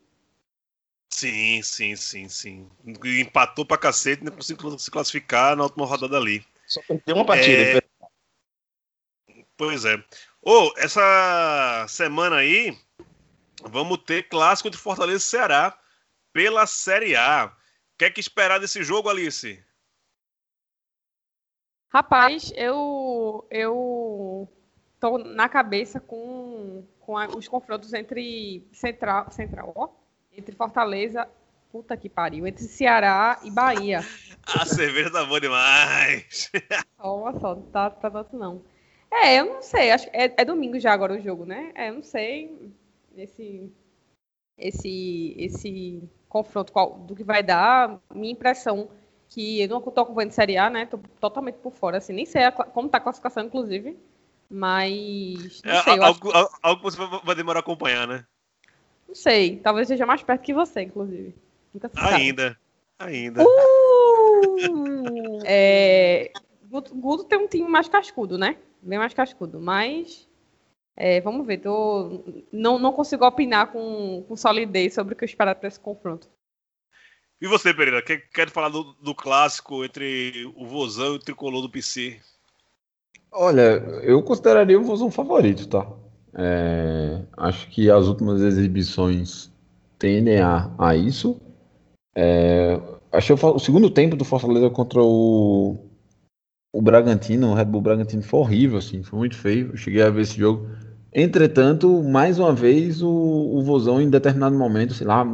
[1.12, 2.70] Sim, sim, sim, sim.
[2.86, 6.46] Empatou pra cacete, não conseguiu se classificar na última rodada ali.
[6.68, 7.78] Só perdeu uma partida.
[7.78, 7.82] É.
[9.56, 9.96] Pois é.
[10.40, 12.78] Ô, essa semana aí,
[13.64, 15.76] vamos ter clássico entre Fortaleza e Ceará
[16.32, 17.46] pela Série A.
[17.46, 19.60] O que é que esperar desse jogo, Alice?
[21.92, 24.48] Rapaz, eu eu
[25.04, 29.90] tô na cabeça com, com a- os confrontos entre Central, Central, ó,
[30.32, 31.28] entre Fortaleza,
[31.70, 34.00] puta que pariu, entre Ceará e Bahia.
[34.46, 36.50] A cerveja tá boa demais.
[36.98, 38.62] Olha só, não tá, tá tanto não.
[39.10, 41.70] É, eu não sei, acho que é, é domingo já agora o jogo, né?
[41.74, 42.72] É, eu não sei
[43.14, 43.70] esse
[44.56, 48.00] esse esse confronto qual, do que vai dar.
[48.14, 48.88] Minha impressão
[49.28, 50.86] que eu não tô acompanhando Série A, né?
[50.86, 53.98] Tô totalmente por fora, assim, nem sei a como tá a classificação, inclusive.
[54.54, 58.24] Mas não É sei, acho, algo, al- algo que você vai- demorar a acompanhar, né?
[59.08, 59.56] não sei.
[59.58, 61.34] Talvez seja mais perto que você, inclusive.
[61.72, 62.14] Nunca se sabe.
[62.14, 62.58] Ainda.
[62.98, 63.42] Ainda.
[63.42, 64.64] Uh!
[65.46, 66.30] É,
[66.70, 68.56] Guto, Guto tem um time mais cascudo, né?
[68.80, 70.26] Bem mais cascudo, mas
[70.96, 71.58] é, vamos ver.
[71.58, 75.78] Tô, não, não consigo opinar com, com solidez sobre o que eu esperar para esse
[75.78, 76.28] confronto.
[77.42, 81.60] E você, Pereira, quer, quer falar do, do clássico entre o Vozão e o Tricolor
[81.60, 82.18] do PC?
[83.36, 85.84] Olha, eu consideraria o Vozão favorito, tá?
[86.34, 89.52] É, acho que as últimas exibições
[89.98, 91.40] tendem a, a isso.
[92.14, 92.80] É,
[93.12, 95.76] achei o, o segundo tempo do Fortaleza contra o,
[96.72, 99.70] o Bragantino, o Red Bull Bragantino, foi horrível, assim, foi muito feio.
[99.72, 100.68] Eu cheguei a ver esse jogo.
[101.16, 105.24] Entretanto, mais uma vez, o, o Vozão, em determinado momento, sei lá,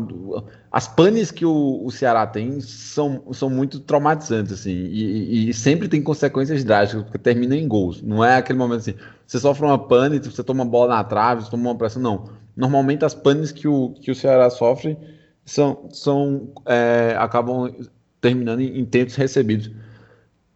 [0.70, 5.88] as panes que o, o Ceará tem são, são muito traumatizantes, assim, e, e sempre
[5.88, 8.02] tem consequências drásticas, porque termina em gols.
[8.02, 8.94] Não é aquele momento assim,
[9.26, 12.28] você sofre uma pane, você toma bola na trave, você toma uma pressão, não.
[12.54, 14.98] Normalmente as panes que o, que o Ceará sofre
[15.46, 17.74] são, são é, acabam
[18.20, 19.70] terminando em, em tempos recebidos.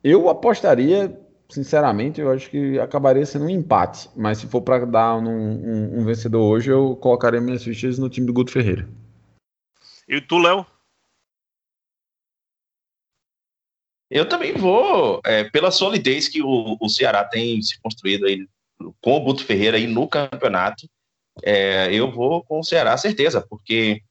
[0.03, 1.18] Eu apostaria,
[1.55, 6.00] sinceramente, eu acho que acabaria sendo um empate, mas se for para dar um, um-
[6.00, 8.88] um vencedor hoje, eu colocaria minhas fichas no time do Guto Ferreira.
[10.09, 10.66] E tu, Léo?
[14.11, 18.46] Eu também vou, é, pela solidez que o, o Ceará tem se construído aí
[19.00, 20.88] com o Guto Ferreira aí no campeonato,
[21.42, 24.02] é, eu vou com o Ceará, certeza, porque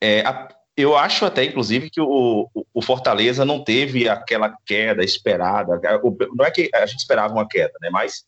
[0.00, 5.80] é, a- eu acho até, inclusive, que o, o- Fortaleza não teve aquela queda esperada.
[6.34, 7.88] Não é que a gente esperava uma queda, né?
[7.90, 8.24] Mas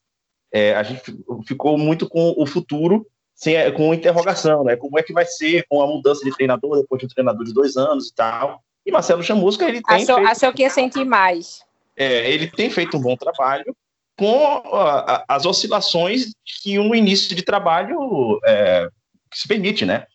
[0.52, 1.02] é, a gente
[1.46, 4.76] ficou muito com o futuro, sem, com interrogação, né?
[4.76, 7.52] Como é que vai ser com a mudança de treinador depois de um treinador de
[7.52, 8.62] dois anos e tal.
[8.86, 11.62] E Marcelo Chamusca, ele tem Achou, feito achou que ia sentir mais.
[11.96, 13.76] é, ele tem feito um bom trabalho
[14.16, 16.26] com a- a- as oscilações
[16.62, 18.88] que um início de trabalho é,
[19.34, 20.06] se permite, né?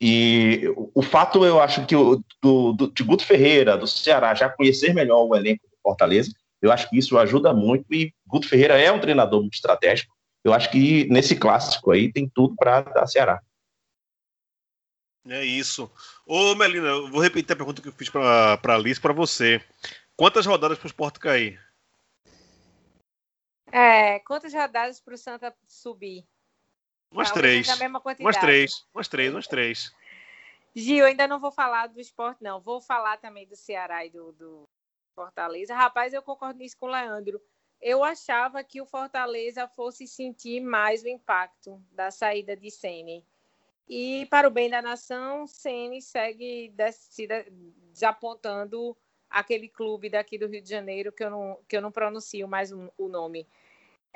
[0.00, 4.34] E o- o fato, eu acho que o, do, do, de Guto Ferreira, do Ceará,
[4.34, 6.30] já conhecer melhor o elenco do Fortaleza,
[6.60, 10.14] eu acho que isso ajuda muito e Guto Ferreira é um treinador muito estratégico.
[10.44, 13.40] Eu acho que nesse clássico aí tem tudo para dar Ceará.
[15.28, 15.90] É isso.
[16.24, 19.60] Ô, Melina, eu vou repetir a pergunta que eu fiz pra, pra Alice pra você.
[20.14, 21.60] Quantas rodadas pro Sport cair?
[23.72, 26.24] É, quantas rodadas para o Santa subir?
[27.10, 27.80] Umas Talvez três.
[28.20, 28.86] Umas três.
[28.94, 29.94] Umas três, umas três.
[30.74, 32.60] Gil, ainda não vou falar do esporte, não.
[32.60, 34.68] Vou falar também do Ceará e do, do
[35.14, 35.74] Fortaleza.
[35.74, 37.40] Rapaz, eu concordo nisso com o Leandro.
[37.80, 43.24] Eu achava que o Fortaleza fosse sentir mais o impacto da saída de Sene.
[43.88, 47.50] E, para o bem da nação, Sene segue des- se de-
[47.92, 48.96] desapontando
[49.30, 52.72] aquele clube daqui do Rio de Janeiro, que eu não, que eu não pronuncio mais
[52.72, 53.46] o nome.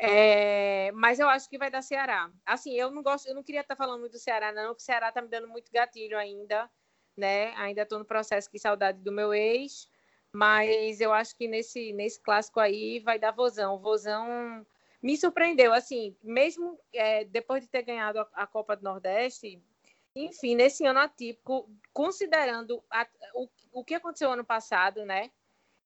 [0.03, 2.30] É, mas eu acho que vai dar Ceará.
[2.46, 4.84] Assim, eu não gosto, eu não queria estar falando muito do Ceará, não, porque o
[4.86, 6.70] Ceará tá me dando muito gatilho ainda,
[7.16, 7.53] né?
[7.57, 9.90] Ainda estou no processo de saudade do meu ex,
[10.32, 13.78] mas eu acho que nesse, nesse clássico aí vai dar vozão.
[13.78, 14.66] Vozão
[15.03, 19.62] me surpreendeu, assim, mesmo é, depois de ter ganhado a, a Copa do Nordeste,
[20.16, 25.30] enfim, nesse ano atípico, considerando a- o, o que aconteceu ano passado, né?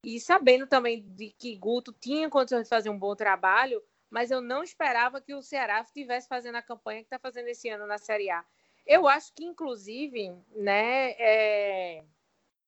[0.05, 3.83] E sabendo também de que Guto tinha condições de fazer um bom trabalho,
[4.15, 7.69] mas eu não esperava que o Ceará estivesse fazendo a campanha que está fazendo esse
[7.69, 8.45] ano na Série A.
[8.87, 12.05] Eu acho que, inclusive, né, é,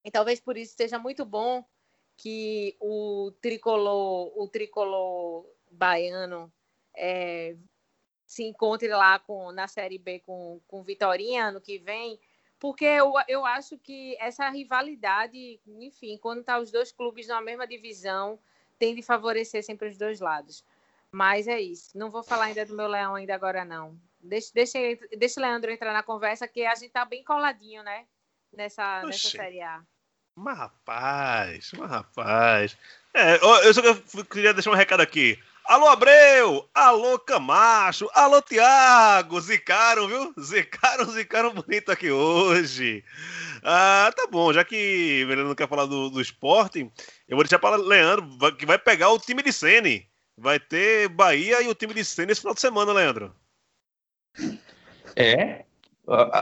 [0.03, 1.63] e talvez por isso seja muito bom
[2.17, 6.51] que o tricolor, o tricolor baiano
[6.93, 7.55] é,
[8.25, 12.19] se encontre lá com, na Série B com, com Vitorinha ano que vem,
[12.59, 17.65] porque eu, eu acho que essa rivalidade, enfim, quando tá os dois clubes na mesma
[17.65, 18.37] divisão,
[18.77, 20.65] tem de favorecer sempre os dois lados.
[21.11, 21.97] Mas é isso.
[21.97, 23.99] Não vou falar ainda do meu leão ainda agora, não.
[24.19, 24.77] Deixa, deixa,
[25.17, 28.05] deixa o Leandro entrar na conversa, que a gente tá bem coladinho, né?
[28.51, 29.81] Nessa, nessa Série A.
[30.35, 32.77] Mas rapaz, mas rapaz.
[33.13, 33.81] É, eu só
[34.23, 35.39] queria deixar um recado aqui.
[35.65, 36.69] Alô, Abreu!
[36.73, 38.09] Alô, Camacho!
[38.13, 39.41] Alô, Tiago!
[39.41, 40.33] Zicaram, viu?
[40.39, 43.03] Zicaram, zicaram bonito aqui hoje.
[43.63, 46.89] Ah, tá bom, já que o não quer falar do, do esporte,
[47.27, 50.07] eu vou deixar para Leandro, que vai pegar o time de Sene.
[50.37, 53.33] Vai ter Bahia e o time de Sene esse final de semana, Leandro.
[55.15, 55.65] É.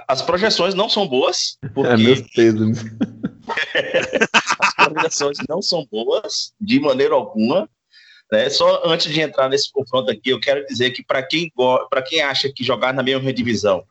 [0.08, 1.58] As projeções não são boas.
[1.74, 1.92] Porque...
[1.92, 2.80] É, meus pesos.
[4.60, 7.70] As projeções não são boas, de maneira alguma.
[8.32, 8.50] Né?
[8.50, 11.52] Só antes de entrar nesse confronto aqui, eu quero dizer que para quem,
[12.08, 13.86] quem acha que jogar na mesma divisão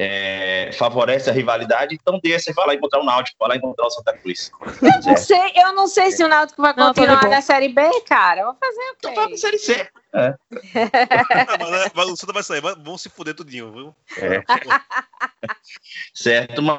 [0.00, 3.84] é, favorece a rivalidade, então desça e vai lá encontrar o Náutico, vai lá encontrar
[3.84, 4.52] o Santa Cruz.
[4.80, 7.82] Eu não sei, eu não sei se o Náutico vai continuar não, na Série B,
[8.02, 8.44] cara.
[8.44, 8.96] Vou fazer o quê?
[8.98, 9.88] Então vai pra Série C.
[10.14, 10.34] É.
[11.96, 13.96] mas, o Santa vai sair, vão se fuder tudinho, viu?
[14.18, 14.40] É.
[16.14, 16.78] certo, mas,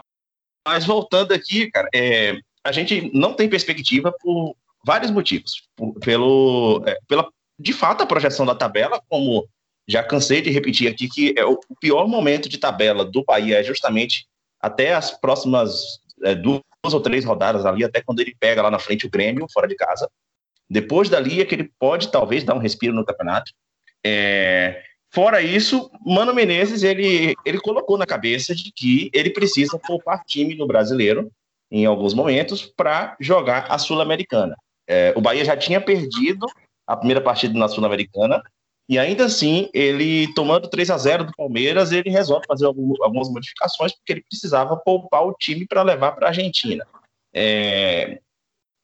[0.65, 4.55] mas, voltando aqui, cara, é, a gente não tem perspectiva por
[4.85, 5.67] vários motivos.
[6.01, 9.45] Pelo, é, pela, de fato, a projeção da tabela, como
[9.89, 13.63] já cansei de repetir aqui, que é o, pior momento de tabela do Bahia é
[13.63, 14.27] justamente
[14.61, 16.61] até as próximas é, duas
[16.93, 19.75] ou três rodadas ali, até quando ele pega lá na frente o Grêmio, fora de
[19.75, 20.07] casa.
[20.69, 23.51] Depois dali é que ele pode, talvez, dar um respiro no campeonato.
[24.05, 30.23] É, fora isso, Mano Menezes, ele, ele colocou na cabeça de que ele precisa poupar
[30.23, 31.31] time no brasileiro,
[31.71, 34.55] em alguns momentos, para jogar a Sul-Americana.
[34.87, 36.45] É, o Bahia já tinha perdido
[36.85, 38.43] a primeira partida na Sul-Americana,
[38.89, 43.93] e ainda assim, ele tomando 3 a 0 do Palmeiras, ele resolve fazer algumas modificações,
[43.93, 46.87] porque ele precisava poupar o time para levar para a Argentina.
[47.31, 48.19] É,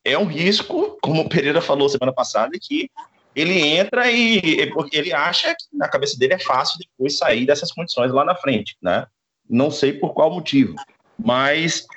[0.04, 2.88] é um risco, como o Pereira falou semana passada, que
[3.36, 8.12] ele entra e ele acha que na cabeça dele é fácil depois sair dessas condições
[8.12, 9.08] lá na frente, né?
[9.50, 10.76] Não sei por qual motivo,
[11.18, 11.88] mas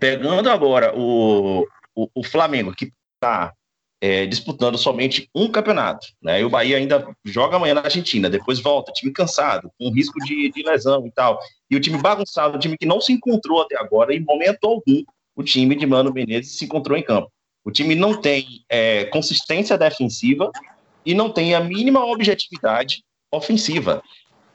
[0.00, 3.54] pegando agora o, o, o Flamengo, que está
[4.00, 6.40] é, disputando somente um campeonato, né?
[6.40, 10.50] E o Bahia ainda joga amanhã na Argentina, depois volta, time cansado, com risco de,
[10.50, 11.38] de lesão e tal.
[11.70, 15.02] E o time bagunçado, o time que não se encontrou até agora, em momento algum,
[15.34, 17.30] o time de Mano Menezes se encontrou em campo.
[17.64, 20.50] O time não tem é, consistência defensiva
[21.04, 24.02] e não tem a mínima objetividade ofensiva.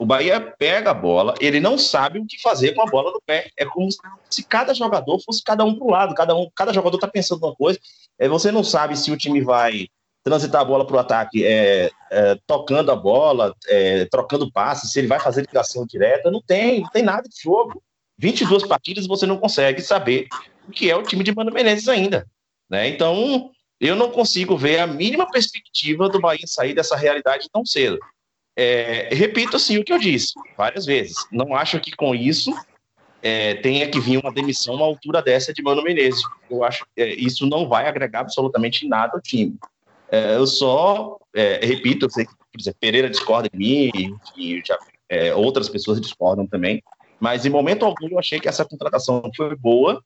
[0.02, 3.22] O Bahia pega a bola, ele não sabe o que fazer com a bola no
[3.24, 3.52] pé.
[3.56, 3.88] É como
[4.32, 7.46] se cada jogador fosse cada um para o lado, cada, um, cada jogador está pensando
[7.46, 7.80] uma coisa.
[8.18, 9.86] É, você não sabe se o time vai
[10.24, 14.98] transitar a bola para o ataque é, é, tocando a bola, é, trocando passes, se
[14.98, 16.32] ele vai fazer ligação direta.
[16.32, 17.80] Não tem, não tem nada de jogo.
[18.18, 20.28] 22 partidas você não consegue saber
[20.68, 22.26] o que é o time de Mano Menezes ainda.
[22.68, 22.88] Né?
[22.88, 28.00] Então, eu não consigo ver a mínima perspectiva do Bahia sair dessa realidade tão cedo.
[28.64, 31.16] É, repito assim o que eu disse várias vezes.
[31.32, 32.54] Não acho que com isso
[33.20, 36.22] é, tenha que vir uma demissão uma altura dessa de Mano Menezes.
[36.48, 39.56] Eu acho que é, isso não vai agregar absolutamente nada ao time.
[40.12, 44.62] É, eu só é, repito, eu sei que por exemplo, Pereira discorda de mim e
[44.64, 44.78] já,
[45.10, 46.84] é, outras pessoas discordam também,
[47.20, 50.04] mas em momento algum eu achei que essa contratação foi boa.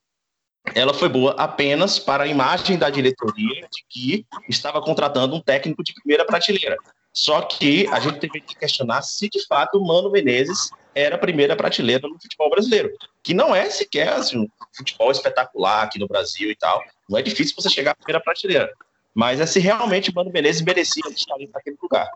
[0.74, 5.84] Ela foi boa apenas para a imagem da diretoria de que estava contratando um técnico
[5.84, 6.78] de primeira prateleira.
[7.16, 11.18] Só que a gente teve que questionar se de fato o Mano Menezes era a
[11.18, 12.92] primeira prateleira no futebol brasileiro,
[13.24, 16.84] que não é sequer assim, um futebol espetacular aqui no Brasil e tal.
[17.10, 18.70] Não é difícil você chegar à primeira prateleira.
[19.14, 22.12] Mas é se realmente o Mano Menezes merecia estar ali naquele lugar.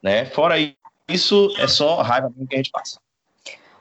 [0.00, 0.24] Né?
[0.26, 0.54] Fora
[1.08, 3.00] isso, é só raiva que a gente passa.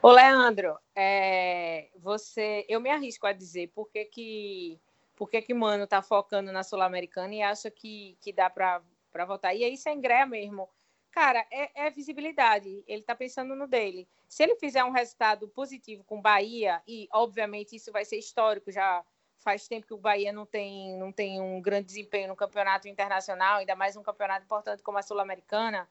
[0.02, 4.80] Ô, Leandro, é, você, eu me arrisco a dizer por que que,
[5.16, 8.82] por que, que Mano tá focando na Sul-Americana e acha que, que dá para
[9.14, 9.56] para votar.
[9.56, 10.68] E aí, sem greia mesmo.
[11.12, 12.84] Cara, é, é, visibilidade.
[12.88, 14.08] Ele está pensando no dele.
[14.28, 19.06] Se ele fizer um resultado positivo com Bahia, e obviamente isso vai ser histórico, já
[19.38, 23.60] faz tempo que o Bahia não tem, não tem um grande desempenho no campeonato internacional,
[23.60, 25.88] ainda mais um campeonato importante como a Sul-Americana,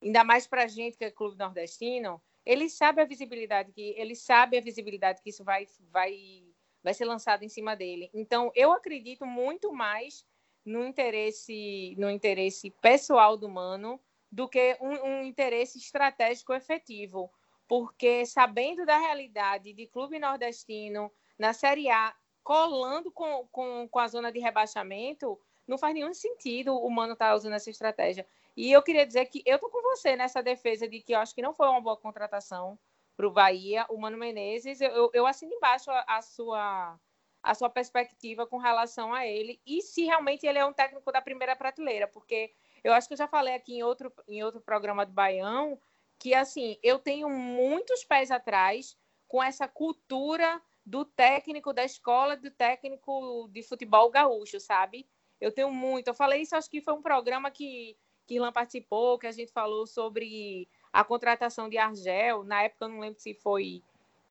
[0.00, 2.22] ainda mais para a gente que é clube nordestino.
[2.46, 6.44] Ele sabe a visibilidade que ele sabe a visibilidade que isso vai, vai,
[6.82, 8.08] vai ser lançado em cima dele.
[8.14, 10.24] Então, eu acredito muito mais
[10.70, 14.00] no interesse, no interesse pessoal do Mano
[14.30, 17.30] do que um, um interesse estratégico efetivo.
[17.66, 24.08] Porque sabendo da realidade de clube nordestino na Série A, colando com, com, com a
[24.08, 28.26] zona de rebaixamento, não faz nenhum sentido o Mano estar tá usando essa estratégia.
[28.56, 31.34] E eu queria dizer que eu tô com você nessa defesa de que eu acho
[31.34, 32.78] que não foi uma boa contratação
[33.16, 33.86] para o Bahia.
[33.88, 36.98] O Mano Menezes, eu, eu, eu assino embaixo a, a, sua,
[37.42, 41.22] a sua perspectiva com relação a ele e se realmente ele é um técnico da
[41.22, 42.52] primeira prateleira, porque
[42.84, 45.78] eu acho que eu já falei aqui em outro, em outro programa do Baião
[46.20, 48.94] que, assim, eu tenho muitos pés atrás
[49.26, 55.08] com essa cultura do técnico da escola, do técnico de futebol gaúcho, sabe?
[55.40, 56.08] Eu tenho muito.
[56.08, 59.50] Eu falei isso, acho que foi um programa que, que Ilan participou, que a gente
[59.50, 62.44] falou sobre a contratação de Argel.
[62.44, 63.82] Na época, eu não lembro se foi.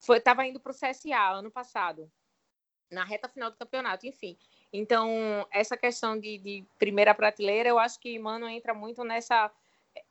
[0.10, 2.10] Estava indo para o CSA ano passado,
[2.89, 4.37] na reta final do campeonato, enfim.
[4.71, 9.51] Então, essa questão de, de primeira prateleira, eu acho que Mano entra muito nessa.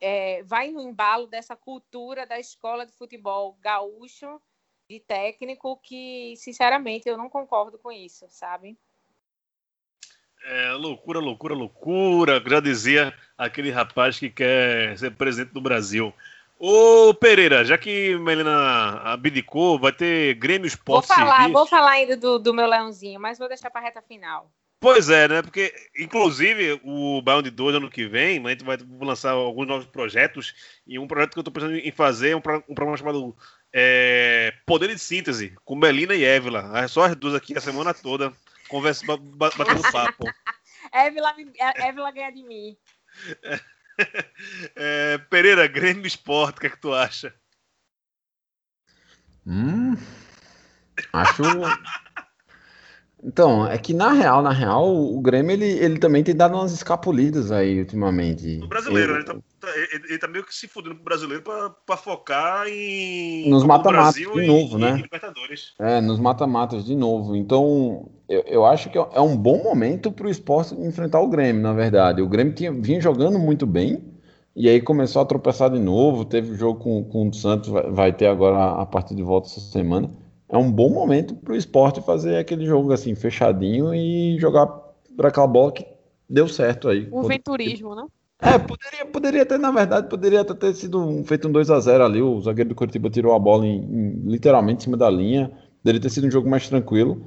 [0.01, 4.41] É, vai no embalo dessa cultura da escola de futebol gaúcho,
[4.91, 8.77] de técnico, que, sinceramente, eu não concordo com isso, sabe?
[10.45, 12.43] É, loucura, loucura, loucura.
[12.47, 16.13] Já dizia aquele rapaz que quer ser presidente do Brasil.
[16.59, 21.53] Ô Pereira, já que Melina abdicou, vai ter Grêmio Esporte Vou falar, Serviço.
[21.53, 24.51] vou falar ainda do, do meu leãozinho, mas vou deixar para a reta final.
[24.81, 25.43] Pois é, né?
[25.43, 29.87] Porque, inclusive, o Baião de 2 ano que vem, a gente vai lançar alguns novos
[29.87, 30.55] projetos.
[30.87, 32.39] E um projeto que eu estou pensando em fazer é um,
[32.69, 33.37] um programa chamado
[33.73, 36.73] é, Poder de Síntese, com Melina e Évila.
[36.79, 38.33] É só as duas aqui a semana toda,
[38.69, 40.25] conversa, batendo papo.
[40.93, 41.35] Évila,
[41.77, 42.77] Évila ganha de mim.
[43.43, 43.59] É.
[44.77, 47.35] É, Pereira, Grêmio Esporte, o que é que tu acha?
[49.47, 49.97] Hum,
[51.13, 51.43] acho.
[53.23, 56.73] Então, é que na real, na real, o Grêmio ele, ele também tem dado umas
[56.73, 58.61] escapulidas aí ultimamente.
[58.63, 59.31] O brasileiro, ele, né?
[59.31, 63.51] ele, tá, ele, ele tá meio que se fudendo pro brasileiro pra, pra focar em.
[63.51, 65.03] Nos mata-matas de novo, e, né?
[65.81, 67.35] É, nos mata-matas de novo.
[67.35, 71.73] Então, eu, eu acho que é um bom momento pro esporte enfrentar o Grêmio, na
[71.73, 72.23] verdade.
[72.23, 74.01] O Grêmio tinha, vinha jogando muito bem.
[74.55, 76.25] E aí começou a tropeçar de novo.
[76.25, 79.49] Teve o jogo com, com o Santos, vai, vai ter agora a partir de volta
[79.49, 80.09] essa semana
[80.49, 84.67] é um bom momento para o esporte fazer aquele jogo assim, fechadinho e jogar
[85.17, 85.87] para aquela bola que
[86.29, 87.09] deu certo aí.
[87.11, 88.07] O venturismo, né?
[88.41, 92.05] É, poderia, poderia ter, na verdade, poderia ter sido um, feito um 2 a 0
[92.05, 92.23] ali.
[92.23, 95.51] O zagueiro do Curitiba tirou a bola em, em, literalmente em cima da linha.
[95.83, 97.21] Poderia ter sido um jogo mais tranquilo.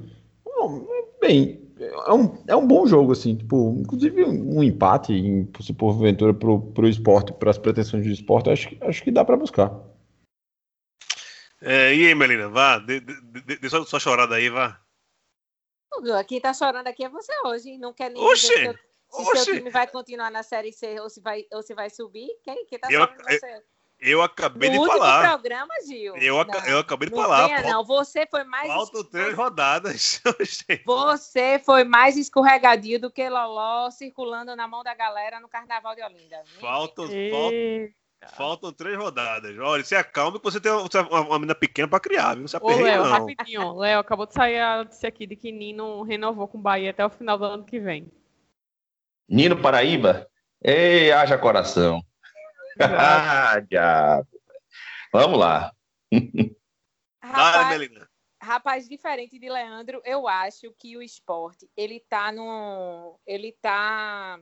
[1.20, 3.36] Bem, é um, é um bom jogo, assim.
[3.36, 8.48] Tipo, inclusive um empate, em, se porventura, para o esporte, para as pretensões do esporte,
[8.48, 9.70] acho, acho que dá para buscar.
[11.64, 14.80] É, e aí, Melina, vá, dê, dê, dê só sua chorada aí, vá.
[16.26, 17.78] Quem tá chorando aqui é você hoje.
[17.78, 21.08] Não quer nem Oxê, dizer se, se seu time vai continuar na Série C ou
[21.08, 22.28] se vai, ou se vai subir.
[22.42, 23.62] Quem, quem tá eu, chorando é você?
[24.00, 25.22] Eu acabei no de falar.
[25.22, 26.16] No programa, Gil.
[26.16, 27.46] Eu, não, eu acabei de não falar.
[27.46, 28.66] Venha, não, você foi mais.
[28.66, 30.20] Faltam três rodadas.
[30.84, 36.02] você foi mais escorregadio do que Loló circulando na mão da galera no Carnaval de
[36.02, 36.42] Olinda.
[36.60, 37.06] Faltam.
[37.06, 37.94] Falta,
[38.28, 39.56] Faltam três rodadas.
[39.58, 42.42] Olha, se acalme que você tem uma, uma menina pequena pra criar, viu?
[42.42, 43.74] Não se Ô, Léo, rapidinho.
[43.76, 47.04] Léo, acabou de sair a notícia aqui de que Nino renovou com o Bahia até
[47.04, 48.10] o final do ano que vem.
[49.28, 50.28] Nino Paraíba?
[50.62, 52.00] Ei, haja coração.
[52.80, 54.28] ah, diabo.
[55.12, 55.72] Vamos lá.
[57.24, 57.90] Rapaz,
[58.42, 63.18] rapaz, diferente de Leandro, eu acho que o esporte, ele tá no...
[63.24, 64.38] Ele tá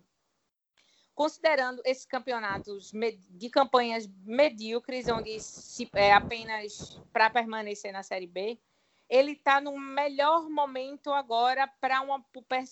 [1.20, 2.92] considerando esses campeonatos
[3.28, 8.58] de campanhas medíocres, onde se, é apenas para permanecer na Série B,
[9.06, 12.24] ele está no melhor momento agora para uma,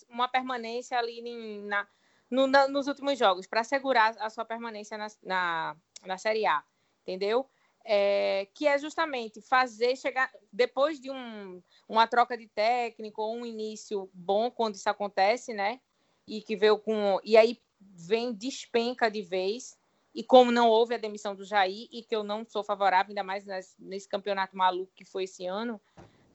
[0.09, 1.87] uma permanência ali na,
[2.31, 5.77] no, na, nos últimos jogos, para assegurar a sua permanência na, na,
[6.07, 6.65] na Série A,
[7.03, 7.47] entendeu?
[7.85, 13.45] É, que é justamente fazer chegar depois de um, uma troca de técnico ou um
[13.45, 15.83] início bom quando isso acontece, né?
[16.27, 19.77] E que veio com e aí vem despenca de vez.
[20.15, 23.23] E como não houve a demissão do Jair, e que eu não sou favorável, ainda
[23.23, 23.45] mais
[23.79, 25.81] nesse campeonato maluco que foi esse ano.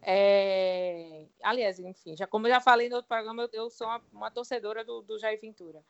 [0.02, 1.26] É...
[1.41, 4.32] Aliás, enfim, já, como eu já falei no outro programa, eu, eu sou uma, uma,
[4.32, 5.84] torcedora do, do Jair Ventura.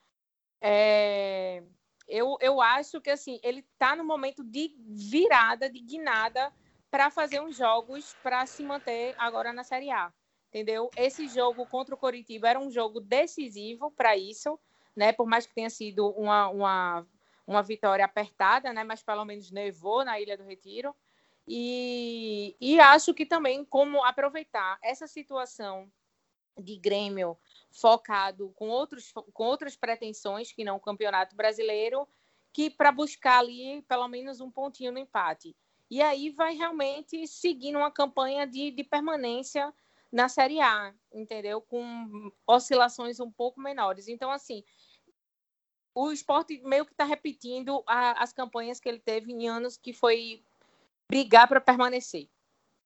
[0.60, 1.62] É...
[2.06, 6.52] Eu, eu acho que assim, ele está no momento de virada, de guinada,
[6.90, 10.12] para fazer uns jogos para se manter agora na Série A.
[10.48, 10.88] Entendeu?
[10.96, 14.58] Esse jogo contra o Coritiba era um jogo decisivo para isso
[14.96, 15.12] né?
[15.12, 17.06] Por mais que tenha sido uma, uma,
[17.46, 18.84] uma vitória apertada, né?
[18.84, 20.94] Mas pelo menos nevou na Ilha do Retiro.
[21.46, 25.90] E, e acho que também como aproveitar essa situação
[26.56, 27.36] de Grêmio
[27.70, 32.08] focado com, outros, com outras pretensões que não o Campeonato Brasileiro,
[32.52, 35.56] que para buscar ali pelo menos um pontinho no empate.
[35.90, 39.72] E aí vai realmente seguindo uma campanha de, de permanência
[40.14, 41.60] na Série A, entendeu?
[41.60, 44.06] Com oscilações um pouco menores.
[44.06, 44.62] Então, assim,
[45.92, 49.92] o esporte meio que está repetindo a, as campanhas que ele teve em anos que
[49.92, 50.44] foi
[51.10, 52.28] brigar para permanecer.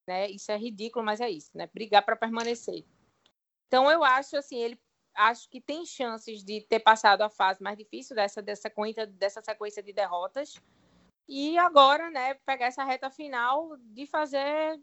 [0.06, 0.30] Né?
[0.30, 1.66] Isso é ridículo, mas é isso, né?
[1.66, 2.82] Brigar para permanecer.
[3.66, 4.80] Então eu acho assim, ele
[5.14, 8.72] acho que tem chances de ter passado a fase mais difícil dessa dessa
[9.18, 10.58] dessa sequência de derrotas.
[11.28, 14.80] E agora, né, pegar essa reta final de fazer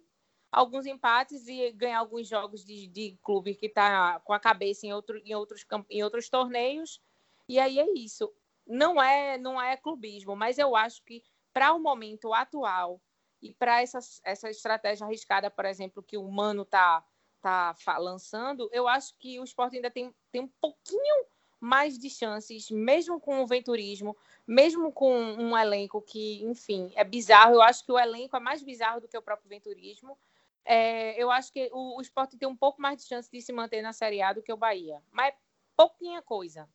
[0.55, 4.93] alguns empates e ganhar alguns jogos de, de clube que está com a cabeça em,
[4.93, 7.01] outro, em, outros, em outros torneios.
[7.47, 8.33] E aí é isso.
[8.65, 11.21] Não é, não é clubismo, mas eu acho que
[11.53, 13.01] para o momento atual
[13.41, 17.03] e para essa, essa estratégia arriscada, por exemplo, que o Mano está
[17.41, 21.25] tá, tá lançando, eu acho que o esporte ainda tem, tem um pouquinho
[21.59, 24.15] mais de chances, mesmo com o venturismo,
[24.47, 27.55] mesmo com um elenco que, enfim, é bizarro.
[27.55, 30.17] Eu acho que o elenco é mais bizarro do que o próprio venturismo.
[30.66, 33.53] É, eu acho que o, o esporte tem um pouco mais de chance de se
[33.53, 35.01] manter na Série A do que o Bahia.
[35.11, 35.34] Mas
[35.78, 36.68] pouquinha coisa.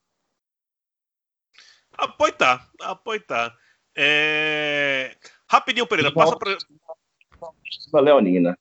[1.92, 3.56] Apoitar, apoitar.
[3.96, 5.16] É...
[5.48, 6.56] Rapidinho, Pereira, passa para.
[8.00, 8.56] Leonina.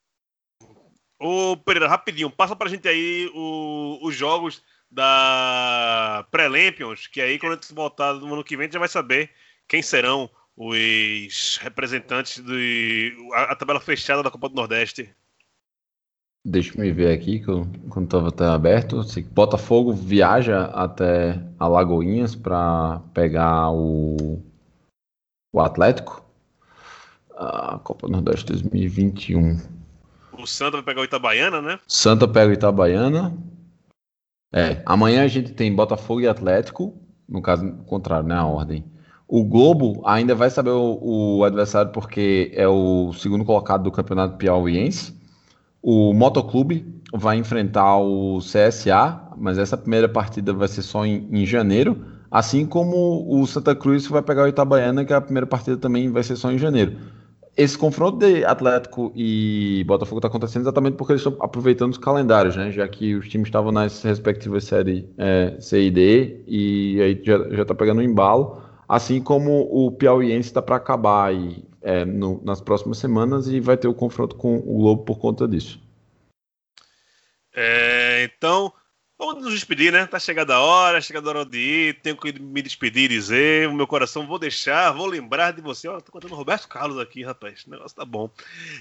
[1.19, 7.53] Ô, Pereira, rapidinho, passa pra gente aí o, os jogos da Pré-Lampions, que aí quando
[7.53, 9.31] a gente voltar no ano que vem, a gente já vai saber
[9.67, 12.53] quem serão os representantes do
[13.33, 15.13] a, a tabela fechada da Copa do Nordeste.
[16.49, 19.01] Deixa eu me ver aqui, que eu, quando estava até aberto.
[19.31, 24.41] Botafogo viaja até Alagoinhas para pegar o,
[25.53, 26.25] o Atlético.
[27.37, 29.57] A Copa Nordeste 2021.
[30.33, 31.79] O Santa vai pegar o Itabaiana, né?
[31.87, 33.37] Santa pega o Itabaiana.
[34.51, 38.83] É, amanhã a gente tem Botafogo e Atlético, no caso contrário, né, a ordem.
[39.27, 44.35] O Globo ainda vai saber o, o adversário porque é o segundo colocado do Campeonato
[44.35, 45.18] Piauiense.
[45.81, 51.45] O Motoclube vai enfrentar o CSA, mas essa primeira partida vai ser só em, em
[51.45, 52.05] janeiro.
[52.29, 56.21] Assim como o Santa Cruz vai pegar o Itabaiana, que a primeira partida também vai
[56.21, 56.95] ser só em janeiro
[57.59, 62.55] esse confronto de Atlético e Botafogo está acontecendo exatamente porque eles estão aproveitando os calendários,
[62.55, 62.71] né?
[62.71, 67.61] Já que os times estavam nas respectivas séries é, C e D e aí já
[67.61, 68.61] está pegando um embalo.
[68.89, 73.77] Assim como o Piauiense está para acabar aí, é, no, nas próximas semanas e vai
[73.77, 75.79] ter o confronto com o Globo por conta disso.
[77.55, 78.73] É, então,
[79.21, 80.05] Vamos nos despedir, né?
[80.05, 82.01] Tá chegando a hora, chegando a hora de ir.
[82.01, 83.67] Tenho que me despedir e dizer.
[83.67, 85.89] O meu coração vou deixar, vou lembrar de você.
[85.89, 87.65] Tô contando Roberto Carlos aqui, rapaz.
[87.65, 88.31] O negócio tá bom.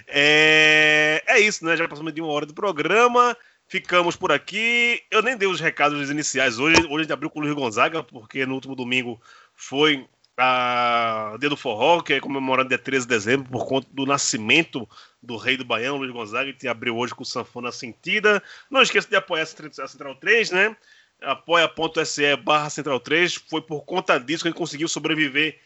[0.07, 1.77] É, é isso, né?
[1.77, 3.37] Já passamos de uma hora do programa.
[3.67, 5.03] Ficamos por aqui.
[5.11, 6.77] Eu nem dei os recados iniciais hoje.
[6.83, 9.21] Hoje a gente abriu com o Luiz Gonzaga, porque no último domingo
[9.59, 10.07] foi
[10.37, 14.89] a Dia do Forró, que é comemorado dia 13 de dezembro, por conta do nascimento
[15.21, 18.41] do rei do Baião, Luiz Gonzaga, que abriu hoje com o Sanfona Sentida.
[18.71, 19.47] Não esqueça de apoiar a
[19.89, 20.77] Central 3, né?
[21.21, 23.35] apoia.se barra Central 3.
[23.35, 25.59] Foi por conta disso que a gente conseguiu sobreviver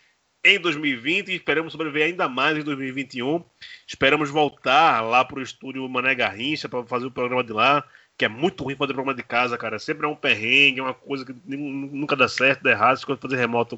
[0.42, 3.44] em 2020 e esperamos sobreviver ainda mais em 2021.
[3.86, 7.84] Esperamos voltar lá para o estúdio Mané Garrincha para fazer o programa de lá,
[8.22, 9.80] que é muito ruim fazer programa de casa, cara.
[9.80, 13.36] Sempre é um perrengue, é uma coisa que nunca dá certo, dá errado, se fazer
[13.36, 13.76] remoto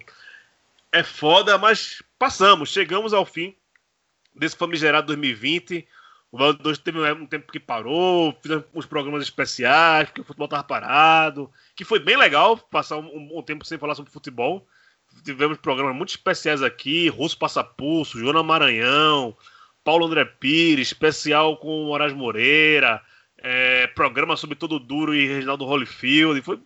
[0.92, 3.56] é foda, mas passamos, chegamos ao fim
[4.34, 5.88] desse famigerado 2020.
[6.30, 10.44] O Valdo 2 teve um tempo que parou, fizemos uns programas especiais, porque o futebol
[10.44, 14.66] estava parado, que foi bem legal passar um, um, tempo sem falar sobre futebol.
[15.24, 19.34] Tivemos programas muito especiais aqui, Russo Passapulso, Joana Maranhão,
[19.82, 23.00] Paulo André Pires, especial com Moraes Moreira,
[23.44, 26.40] é, programa sobre Todo Duro e Reginaldo Holyfield.
[26.40, 26.58] Foi...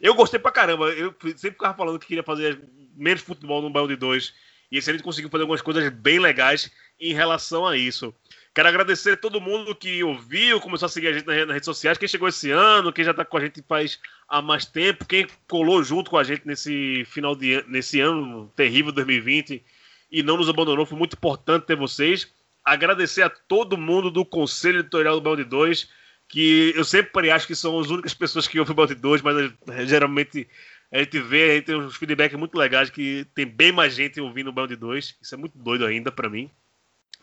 [0.00, 2.62] Eu gostei pra caramba, eu sempre ficava falando que queria fazer
[2.96, 4.32] menos futebol no Balde 2.
[4.70, 6.70] E esse ano conseguiu fazer algumas coisas bem legais
[7.00, 8.14] em relação a isso.
[8.54, 11.98] Quero agradecer a todo mundo que ouviu, começou a seguir a gente nas redes sociais,
[11.98, 15.26] quem chegou esse ano, quem já está com a gente faz há mais tempo, quem
[15.48, 19.64] colou junto com a gente nesse final de nesse ano terrível 2020
[20.10, 22.32] e não nos abandonou, foi muito importante ter vocês.
[22.72, 25.88] Agradecer a todo mundo do Conselho Editorial do Balde 2,
[26.28, 29.52] que eu sempre acho que são as únicas pessoas que ouvem o Balde 2, mas
[29.68, 30.48] eh, geralmente
[30.90, 34.20] a gente vê, a gente tem uns feedbacks muito legais que tem bem mais gente
[34.20, 35.18] ouvindo o Band 2.
[35.20, 36.50] Isso é muito doido ainda para mim.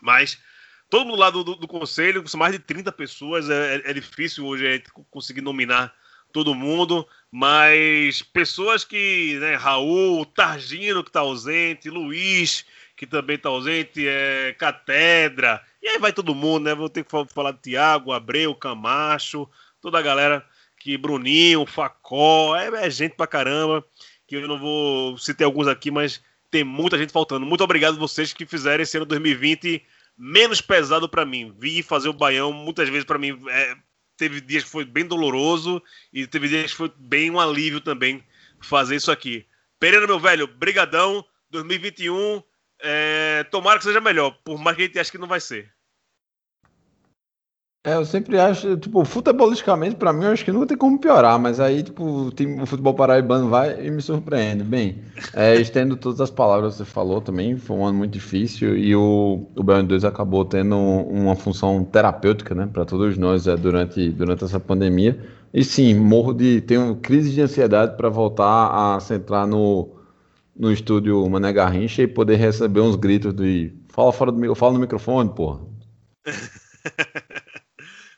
[0.00, 0.40] Mas
[0.88, 3.92] todo mundo lá do, do, do, conselho, são mais de 30 pessoas, é, é, é
[3.92, 5.92] difícil hoje a gente conseguir nominar
[6.36, 13.48] todo mundo, mas pessoas que, né, Raul, Targino que está ausente, Luiz que também está
[13.48, 16.74] ausente, é, Catedra, e aí vai todo mundo, né?
[16.74, 19.48] Vou ter que falar de Tiago, Abreu, Camacho,
[19.80, 20.44] toda a galera
[20.78, 23.84] que Bruninho, Facó, é, é, gente pra caramba,
[24.26, 27.46] que eu não vou citar alguns aqui, mas tem muita gente faltando.
[27.46, 29.82] Muito obrigado a vocês que fizeram esse ano 2020
[30.16, 31.54] menos pesado para mim.
[31.58, 33.76] Vi fazer o Baião muitas vezes para mim é,
[34.16, 38.24] teve dias que foi bem doloroso e teve dias que foi bem um alívio também
[38.60, 39.46] fazer isso aqui.
[39.78, 41.24] Pereira, meu velho, brigadão.
[41.50, 42.42] 2021,
[42.80, 45.72] é, tomara que seja melhor, por mais que a gente ache que não vai ser.
[47.86, 51.38] É, eu sempre acho, tipo, futebolisticamente, pra mim, eu acho que nunca tem como piorar,
[51.38, 54.64] mas aí, tipo, o, time, o futebol paraibano vai e me surpreende.
[54.64, 54.98] Bem,
[55.32, 58.96] é, estendo todas as palavras que você falou também, foi um ano muito difícil e
[58.96, 64.10] o, o Baiano 2 acabou tendo uma função terapêutica, né, pra todos nós é, durante,
[64.10, 65.16] durante essa pandemia.
[65.54, 66.60] E sim, morro de.
[66.62, 69.90] tenho crise de ansiedade para voltar a centrar no,
[70.56, 73.72] no estúdio Mané Garrincha e poder receber uns gritos de.
[73.90, 75.60] Fala fora do fala no microfone, porra.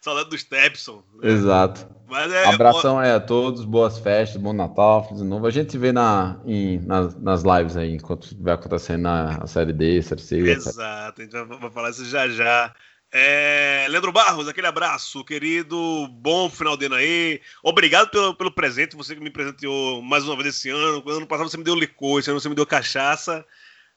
[0.09, 1.04] Saudade do Stepson.
[1.14, 1.30] Né?
[1.30, 1.86] Exato.
[2.11, 5.46] É, Abração aí a todos, boas festas, bom Natal, feliz novo.
[5.46, 9.74] A gente se vê na, em, nas, nas lives aí, enquanto vai acontecendo a série
[9.74, 10.38] D, série C.
[10.38, 12.74] Exato, a gente vai falar isso já já.
[13.12, 16.09] É, Leandro Barros, aquele abraço, querido.
[16.12, 17.40] Bom final de ano aí.
[17.62, 21.02] Obrigado pelo, pelo presente, você que me presenteou mais uma vez esse ano.
[21.06, 23.44] Ano passado você me deu licor, esse ano você me deu cachaça.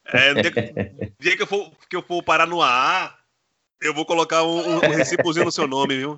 [0.05, 0.61] É, dia, que,
[1.19, 3.13] dia que, eu for, que eu for parar no AA,
[3.81, 6.17] eu vou colocar um, um, recibozinho no seu nome, viu?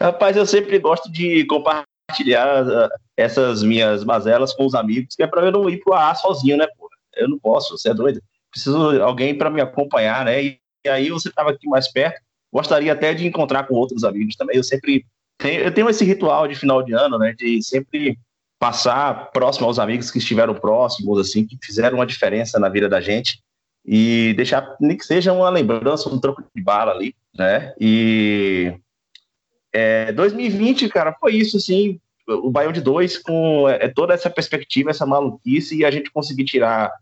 [0.00, 5.26] Rapaz, eu sempre gosto de compartilhar uh, essas minhas mazelas com os amigos, que é
[5.26, 6.66] para eu não ir pro AA sozinho, né?
[7.14, 8.20] Eu não posso, você é doido.
[8.50, 10.42] Preciso de alguém para me acompanhar, né?
[10.42, 12.20] E, e aí você estava aqui mais perto.
[12.52, 14.56] Gostaria até de encontrar com outros amigos também.
[14.56, 15.06] Eu sempre
[15.38, 17.32] tenho, eu tenho esse ritual de final de ano, né?
[17.38, 18.18] De sempre
[18.58, 23.00] passar próximo aos amigos que estiveram próximos, assim, que fizeram uma diferença na vida da
[23.00, 23.40] gente
[23.84, 27.74] e deixar nem que seja uma lembrança, um troco de bala ali, né?
[27.80, 28.74] E
[29.72, 34.90] é, 2020, cara, foi isso, assim, o Baião de dois com é, toda essa perspectiva,
[34.90, 36.92] essa maluquice e a gente conseguir tirar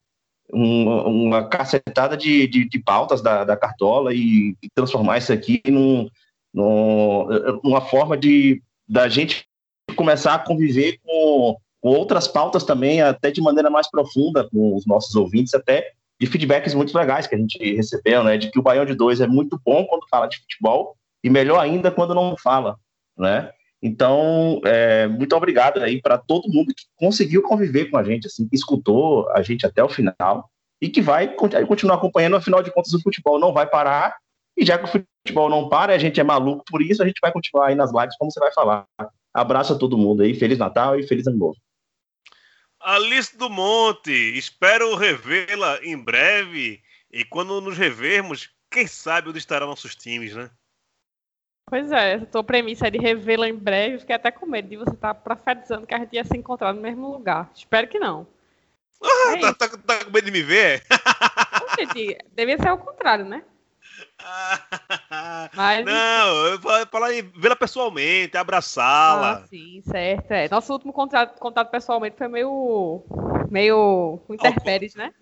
[0.53, 5.61] um, uma cacetada de, de, de pautas da, da, Cartola e, e, transformar isso aqui
[5.67, 6.09] num,
[6.55, 7.27] num,
[7.63, 9.47] numa forma de da gente
[9.95, 14.87] começar a conviver com, com outras pautas também, até de maneira mais profunda com os
[14.87, 18.37] nossos ouvintes, até de feedbacks muito legais que a gente recebeu, né?
[18.37, 21.61] De que o Baião de Dois é muito bom quando fala de futebol e melhor
[21.61, 22.77] ainda quando não fala,
[23.17, 23.51] né?
[23.81, 28.49] Então, é, muito obrigado aí para todo mundo que conseguiu conviver com a gente, assim,
[28.49, 30.51] que escutou a gente até o final
[30.81, 32.37] e que vai continuar acompanhando.
[32.37, 34.17] Afinal de contas, o futebol não vai parar
[34.57, 37.21] e já que o futebol não para, a gente é maluco por isso, a gente
[37.23, 38.85] vai continuar aí nas lives, como você vai falar.
[39.33, 41.57] Abraço a todo mundo aí, Feliz Natal e Feliz Ano Novo.
[42.81, 46.83] Alice do Monte, espero revê-la em breve.
[47.11, 50.51] E quando nos revermos, quem sabe onde estarão nossos times, né?
[51.67, 53.99] Pois é, a tua premissa é de revê-la em breve.
[53.99, 56.73] Fiquei até com medo de você estar tá profetizando que a gente ia se encontrar
[56.73, 57.51] no mesmo lugar.
[57.55, 58.27] Espero que não.
[59.03, 60.83] Ah, é tá, tá, tá, com medo de me ver?
[61.79, 63.45] Gente, devia ser o contrário, né?
[65.55, 69.43] Mas, não, eu vou falar em vê-la pessoalmente, abraçá-la.
[69.45, 70.31] Ah, sim, certo.
[70.33, 70.49] É.
[70.49, 73.05] Nosso último contato, contato pessoalmente foi meio.
[73.51, 74.21] meio.
[74.31, 75.13] interpéries, né?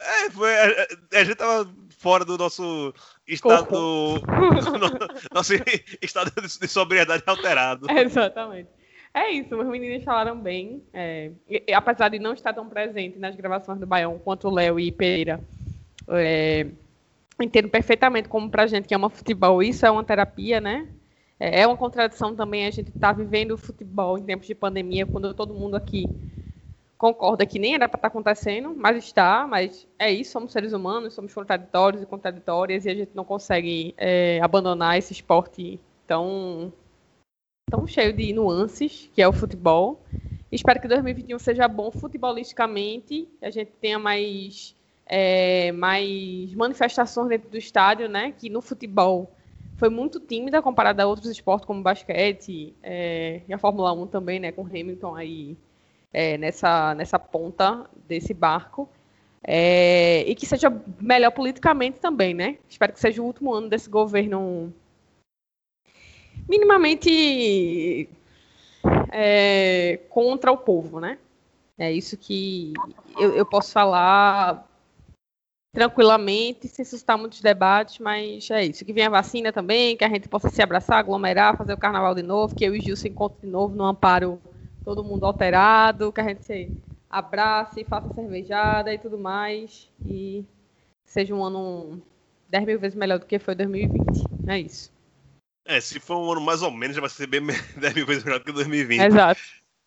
[0.00, 1.68] É, foi, a, a, gente tava
[1.98, 2.94] fora do nosso
[3.26, 4.22] estado.
[5.34, 5.54] nosso
[6.00, 7.90] estado de sobriedade alterado.
[7.90, 8.70] É, exatamente.
[9.12, 10.82] É isso, os meninos falaram bem.
[10.92, 14.78] É, e, apesar de não estar tão presente nas gravações do Baião quanto o Léo
[14.78, 15.40] e Pereira.
[16.08, 16.68] É,
[17.42, 20.88] entendo perfeitamente como para gente que ama futebol isso é uma terapia, né?
[21.38, 25.06] É, é uma contradição também a gente estar tá vivendo futebol em tempos de pandemia,
[25.06, 26.06] quando todo mundo aqui
[26.98, 30.72] concorda que nem era para estar tá acontecendo, mas está, mas é isso, somos seres
[30.72, 36.72] humanos, somos contraditórios e contraditórias e a gente não consegue é, abandonar esse esporte tão,
[37.70, 40.02] tão cheio de nuances que é o futebol.
[40.50, 44.74] Espero que 2021 seja bom futebolisticamente, a gente tenha mais
[45.08, 48.32] é, mais manifestações dentro do estádio, né?
[48.36, 49.32] Que no futebol
[49.76, 54.38] foi muito tímida comparada a outros esportes como basquete é, e a Fórmula 1 também,
[54.38, 54.52] né?
[54.52, 55.56] Com Hamilton aí
[56.12, 58.88] é, nessa, nessa ponta desse barco.
[59.42, 60.70] É, e que seja
[61.00, 62.58] melhor politicamente também, né?
[62.68, 64.72] Espero que seja o último ano desse governo
[66.46, 68.08] minimamente
[69.10, 71.18] é, contra o povo, né?
[71.78, 72.74] É isso que
[73.18, 74.67] eu, eu posso falar
[75.72, 78.84] tranquilamente, sem suscitar muitos debates, mas é isso.
[78.84, 82.14] Que venha a vacina também, que a gente possa se abraçar, aglomerar, fazer o carnaval
[82.14, 84.40] de novo, que eu e o Gil se encontrem de novo no amparo,
[84.84, 86.70] todo mundo alterado, que a gente se
[87.10, 90.44] abrace, faça cervejada e tudo mais, e
[91.04, 92.02] seja um ano
[92.48, 94.24] 10 mil vezes melhor do que foi 2020.
[94.46, 94.90] É isso.
[95.66, 97.42] É, se for um ano mais ou menos, já vai ser bem
[97.76, 99.00] 10 mil vezes melhor do que 2020.
[99.00, 99.40] Exato.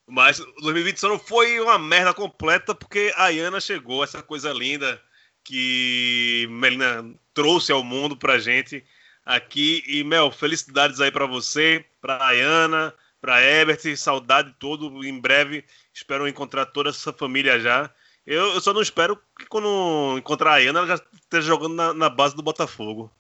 [0.08, 5.02] Mas 2020 só não foi uma merda completa porque a Iana chegou, essa coisa linda
[5.44, 8.84] que Melina trouxe ao mundo pra gente
[9.26, 9.84] aqui.
[9.88, 15.04] E, Mel, felicidades aí para você, pra Ayana, para Herbert, saudade todo.
[15.06, 15.64] Em breve
[15.94, 17.90] espero encontrar toda essa família já.
[18.26, 21.94] Eu, eu só não espero que quando encontrar a Ana, ela já esteja jogando na,
[21.94, 23.12] na base do Botafogo.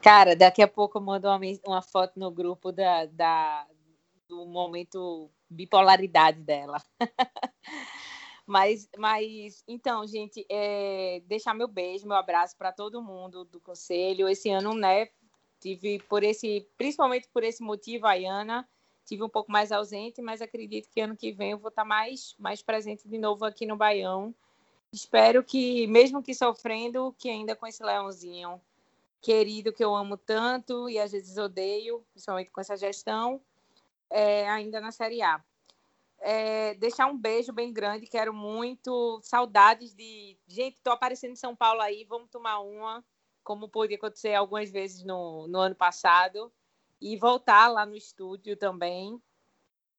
[0.00, 3.66] Cara, daqui a pouco eu mando uma, uma foto no grupo da, da,
[4.26, 6.82] do momento bipolaridade dela.
[8.50, 14.28] mas, mas, então, gente, é, deixar meu beijo, meu abraço para todo mundo do conselho.
[14.28, 15.08] Esse ano, né,
[15.60, 18.68] tive por esse, principalmente por esse motivo, a Iana,
[19.06, 22.34] tive um pouco mais ausente, mas acredito que ano que vem eu vou estar mais,
[22.40, 24.34] mais presente de novo aqui no Baião.
[24.92, 28.60] Espero que, mesmo que sofrendo, que ainda com esse leãozinho
[29.20, 33.40] querido que eu amo tanto e às vezes odeio, principalmente com essa gestão,
[34.10, 35.40] é, ainda na Série A.
[36.20, 39.20] É, deixar um beijo bem grande, quero muito.
[39.22, 40.38] Saudades de.
[40.46, 43.02] Gente, estou aparecendo em São Paulo aí, vamos tomar uma,
[43.42, 46.52] como pôde acontecer algumas vezes no, no ano passado.
[47.00, 49.20] E voltar lá no estúdio também.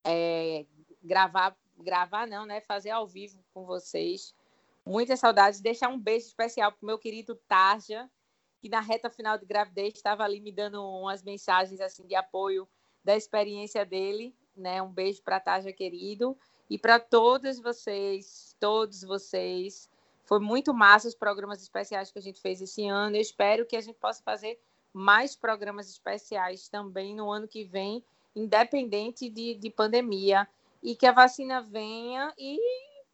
[0.06, 0.66] É,
[1.02, 2.62] gravar, gravar não, né?
[2.62, 4.36] Fazer ao vivo com vocês.
[4.86, 5.60] Muitas saudades.
[5.60, 8.08] Deixar um beijo especial para meu querido Tarja,
[8.60, 12.70] que na reta final de gravidez estava ali me dando umas mensagens assim de apoio
[13.04, 14.82] da experiência dele, né?
[14.82, 16.38] Um beijo para Taja querido
[16.70, 19.90] e para todos vocês, todos vocês.
[20.24, 23.16] Foi muito massa os programas especiais que a gente fez esse ano.
[23.16, 24.60] Eu espero que a gente possa fazer
[24.94, 28.04] mais programas especiais também no ano que vem,
[28.36, 30.48] independente de, de pandemia,
[30.82, 32.60] e que a vacina venha e,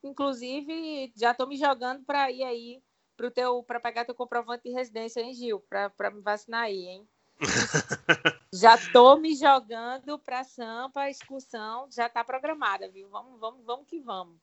[0.03, 2.81] inclusive, já estou me jogando para ir aí
[3.15, 5.59] para teu para pegar teu comprovante de residência, hein, Gil?
[5.59, 7.07] Para me vacinar aí, hein?
[8.53, 13.09] já tô me jogando para Sampa, a excursão já está programada, viu?
[13.09, 14.37] Vamos, vamos, vamos que vamos.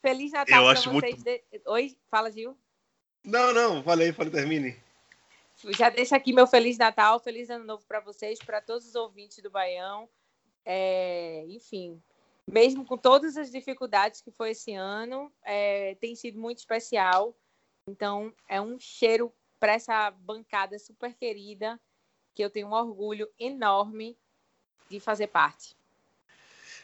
[0.00, 0.92] Feliz Natal para vocês.
[0.92, 1.24] Muito...
[1.24, 1.42] De...
[1.66, 2.56] Oi, fala, Gil.
[3.24, 4.76] Não, não, falei, falei, termine.
[5.70, 9.42] Já deixo aqui meu Feliz Natal, Feliz Ano Novo para vocês, para todos os ouvintes
[9.42, 10.08] do Baião.
[10.64, 12.02] É, enfim,
[12.46, 17.36] mesmo com todas as dificuldades que foi esse ano, é, tem sido muito especial.
[17.88, 21.80] Então, é um cheiro para essa bancada super querida
[22.36, 24.14] que eu tenho um orgulho enorme
[24.90, 25.74] de fazer parte.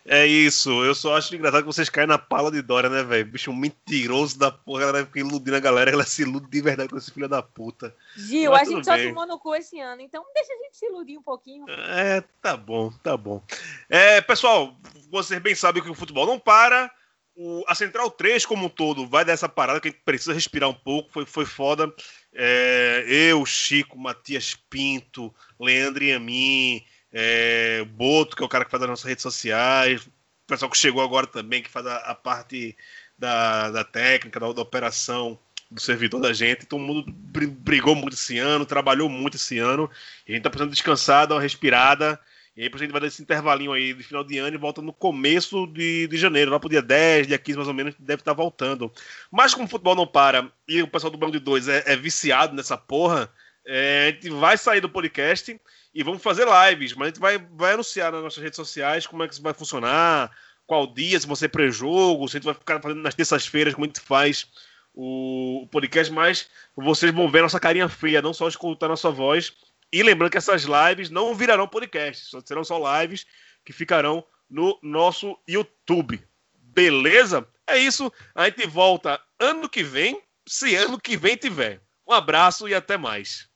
[0.04, 3.24] É isso, eu só acho engraçado que vocês caem na pala de Dória, né, velho?
[3.24, 6.96] Bicho mentiroso da porra, ela fica iludindo a galera, ela se ilude de verdade com
[6.96, 7.94] esse filho da puta.
[8.16, 10.86] Gil, Mas a gente só tomou no cu esse ano, então deixa a gente se
[10.86, 11.66] iludir um pouquinho.
[11.68, 13.40] É, tá bom, tá bom.
[13.88, 14.74] É, pessoal,
[15.08, 16.90] vocês bem sabem que o futebol não para.
[17.36, 20.68] O, a Central 3, como um todo, vai dessa parada que a gente precisa respirar
[20.68, 21.12] um pouco.
[21.12, 21.94] Foi, foi foda.
[22.34, 26.82] É, eu, Chico, Matias Pinto, Leandro e a mim,
[27.12, 30.10] é, Boto, que é o cara que faz as nossas redes sociais, o
[30.46, 32.76] pessoal que chegou agora também, que faz a, a parte
[33.18, 35.38] da, da técnica, da, da, operação
[35.70, 36.66] do servidor da gente.
[36.66, 39.90] Todo mundo brigou muito esse ano, trabalhou muito esse ano.
[40.26, 42.18] a gente tá precisando descansar, dar uma respirada.
[42.54, 44.82] E aí, a gente vai dar esse intervalinho aí de final de ano e volta
[44.82, 48.20] no começo de, de janeiro, lá pro dia 10, dia 15 mais ou menos, deve
[48.20, 48.92] estar tá voltando.
[49.30, 51.96] Mas como o futebol não para e o pessoal do Banco de Dois é, é
[51.96, 53.32] viciado nessa porra,
[53.64, 55.58] é, a gente vai sair do podcast
[55.94, 59.22] e vamos fazer lives, mas a gente vai, vai anunciar nas nossas redes sociais como
[59.22, 60.30] é que isso vai funcionar,
[60.66, 63.88] qual dia, se você pré-jogo, se a gente vai ficar fazendo nas terças-feiras, como a
[63.88, 64.46] gente faz
[64.94, 69.52] o, o podcast, mas vocês vão ver nossa carinha feia, não só escutar nossa voz
[69.92, 73.26] e lembrando que essas lives não virarão podcasts, serão só lives
[73.64, 76.22] que ficarão no nosso YouTube.
[76.54, 77.46] Beleza?
[77.66, 78.10] É isso.
[78.34, 81.82] A gente volta ano que vem, se ano que vem tiver.
[82.08, 83.48] Um abraço e até mais.